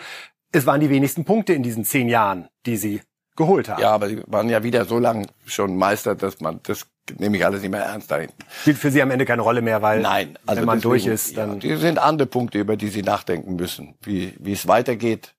[0.52, 3.02] es waren die wenigsten Punkte in diesen zehn Jahren, die sie
[3.36, 3.82] geholt haben.
[3.82, 6.88] Ja, aber sie waren ja wieder so lange schon Meister, dass man das
[7.18, 8.36] nehme ich alles nicht mehr ernst da hinten.
[8.62, 11.06] Spielt für Sie am Ende keine Rolle mehr, weil Nein, also wenn man deswegen, durch
[11.06, 14.68] ist, dann ja, die sind andere Punkte, über die Sie nachdenken müssen, wie wie es
[14.68, 15.36] weitergeht,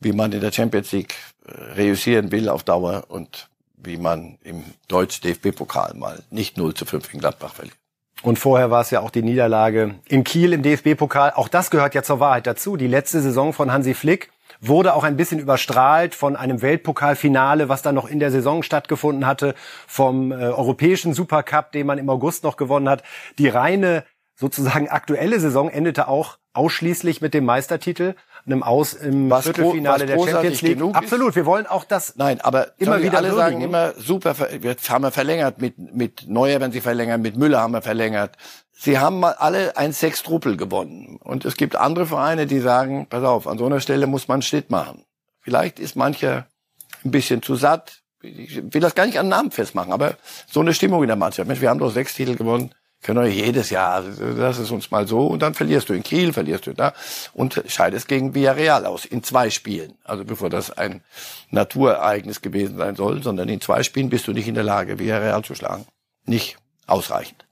[0.00, 1.14] wie man in der Champions League
[1.46, 7.20] reüssieren will auf Dauer und wie man im Deutsch-DFB-Pokal mal nicht 0 zu 5 in
[7.20, 7.76] Gladbach verliert.
[8.22, 11.32] Und vorher war es ja auch die Niederlage in Kiel im DFB-Pokal.
[11.34, 12.76] Auch das gehört ja zur Wahrheit dazu.
[12.76, 14.30] Die letzte Saison von Hansi Flick
[14.60, 19.26] wurde auch ein bisschen überstrahlt von einem Weltpokalfinale, was dann noch in der Saison stattgefunden
[19.26, 19.54] hatte,
[19.86, 23.02] vom äh, europäischen Supercup, den man im August noch gewonnen hat.
[23.38, 28.14] Die reine sozusagen aktuelle Saison endete auch ausschließlich mit dem Meistertitel,
[28.52, 30.74] einem Aus im Was Viertelfinale was der Champions League.
[30.74, 34.76] genug Absolut, wir wollen auch das Nein, aber immer wieder alle sagen immer super, wir
[34.88, 38.36] haben wir verlängert mit mit Neuer, wenn sie verlängern, mit Müller haben wir verlängert.
[38.72, 43.24] Sie haben mal alle ein Sextrupel gewonnen und es gibt andere Vereine, die sagen, pass
[43.24, 45.04] auf, an so einer Stelle muss man einen Schnitt machen.
[45.40, 46.46] Vielleicht ist mancher
[47.04, 48.02] ein bisschen zu satt.
[48.22, 50.16] Ich will das gar nicht an Namen festmachen, aber
[50.50, 51.48] so eine Stimmung in der Mannschaft.
[51.48, 52.74] Mensch, wir haben doch sechs Titel gewonnen.
[53.02, 56.02] Können wir jedes Jahr, also das ist uns mal so und dann verlierst du in
[56.02, 56.92] Kiel, verlierst du da
[57.32, 59.94] und scheidest gegen Villarreal aus in zwei Spielen.
[60.04, 61.02] Also bevor das ein
[61.50, 65.42] Naturereignis gewesen sein soll, sondern in zwei Spielen bist du nicht in der Lage, Villarreal
[65.42, 65.86] zu schlagen.
[66.26, 67.46] Nicht ausreichend.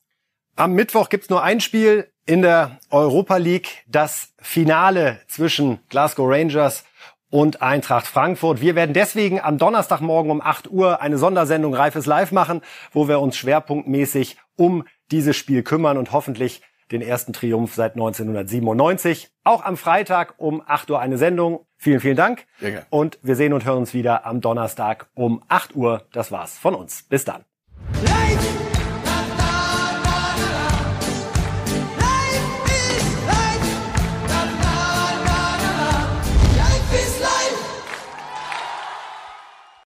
[0.57, 6.85] Am Mittwoch gibt's nur ein Spiel in der Europa League, das Finale zwischen Glasgow Rangers
[7.31, 8.61] und Eintracht Frankfurt.
[8.61, 12.61] Wir werden deswegen am Donnerstagmorgen um 8 Uhr eine Sondersendung Reifes Live machen,
[12.93, 19.31] wo wir uns schwerpunktmäßig um dieses Spiel kümmern und hoffentlich den ersten Triumph seit 1997.
[19.45, 21.67] Auch am Freitag um 8 Uhr eine Sendung.
[21.77, 22.47] Vielen, vielen Dank.
[22.61, 22.87] Gerne.
[22.91, 26.07] Und wir sehen und hören uns wieder am Donnerstag um 8 Uhr.
[26.13, 27.05] Das war's von uns.
[27.05, 27.45] Bis dann.
[28.03, 28.58] Light!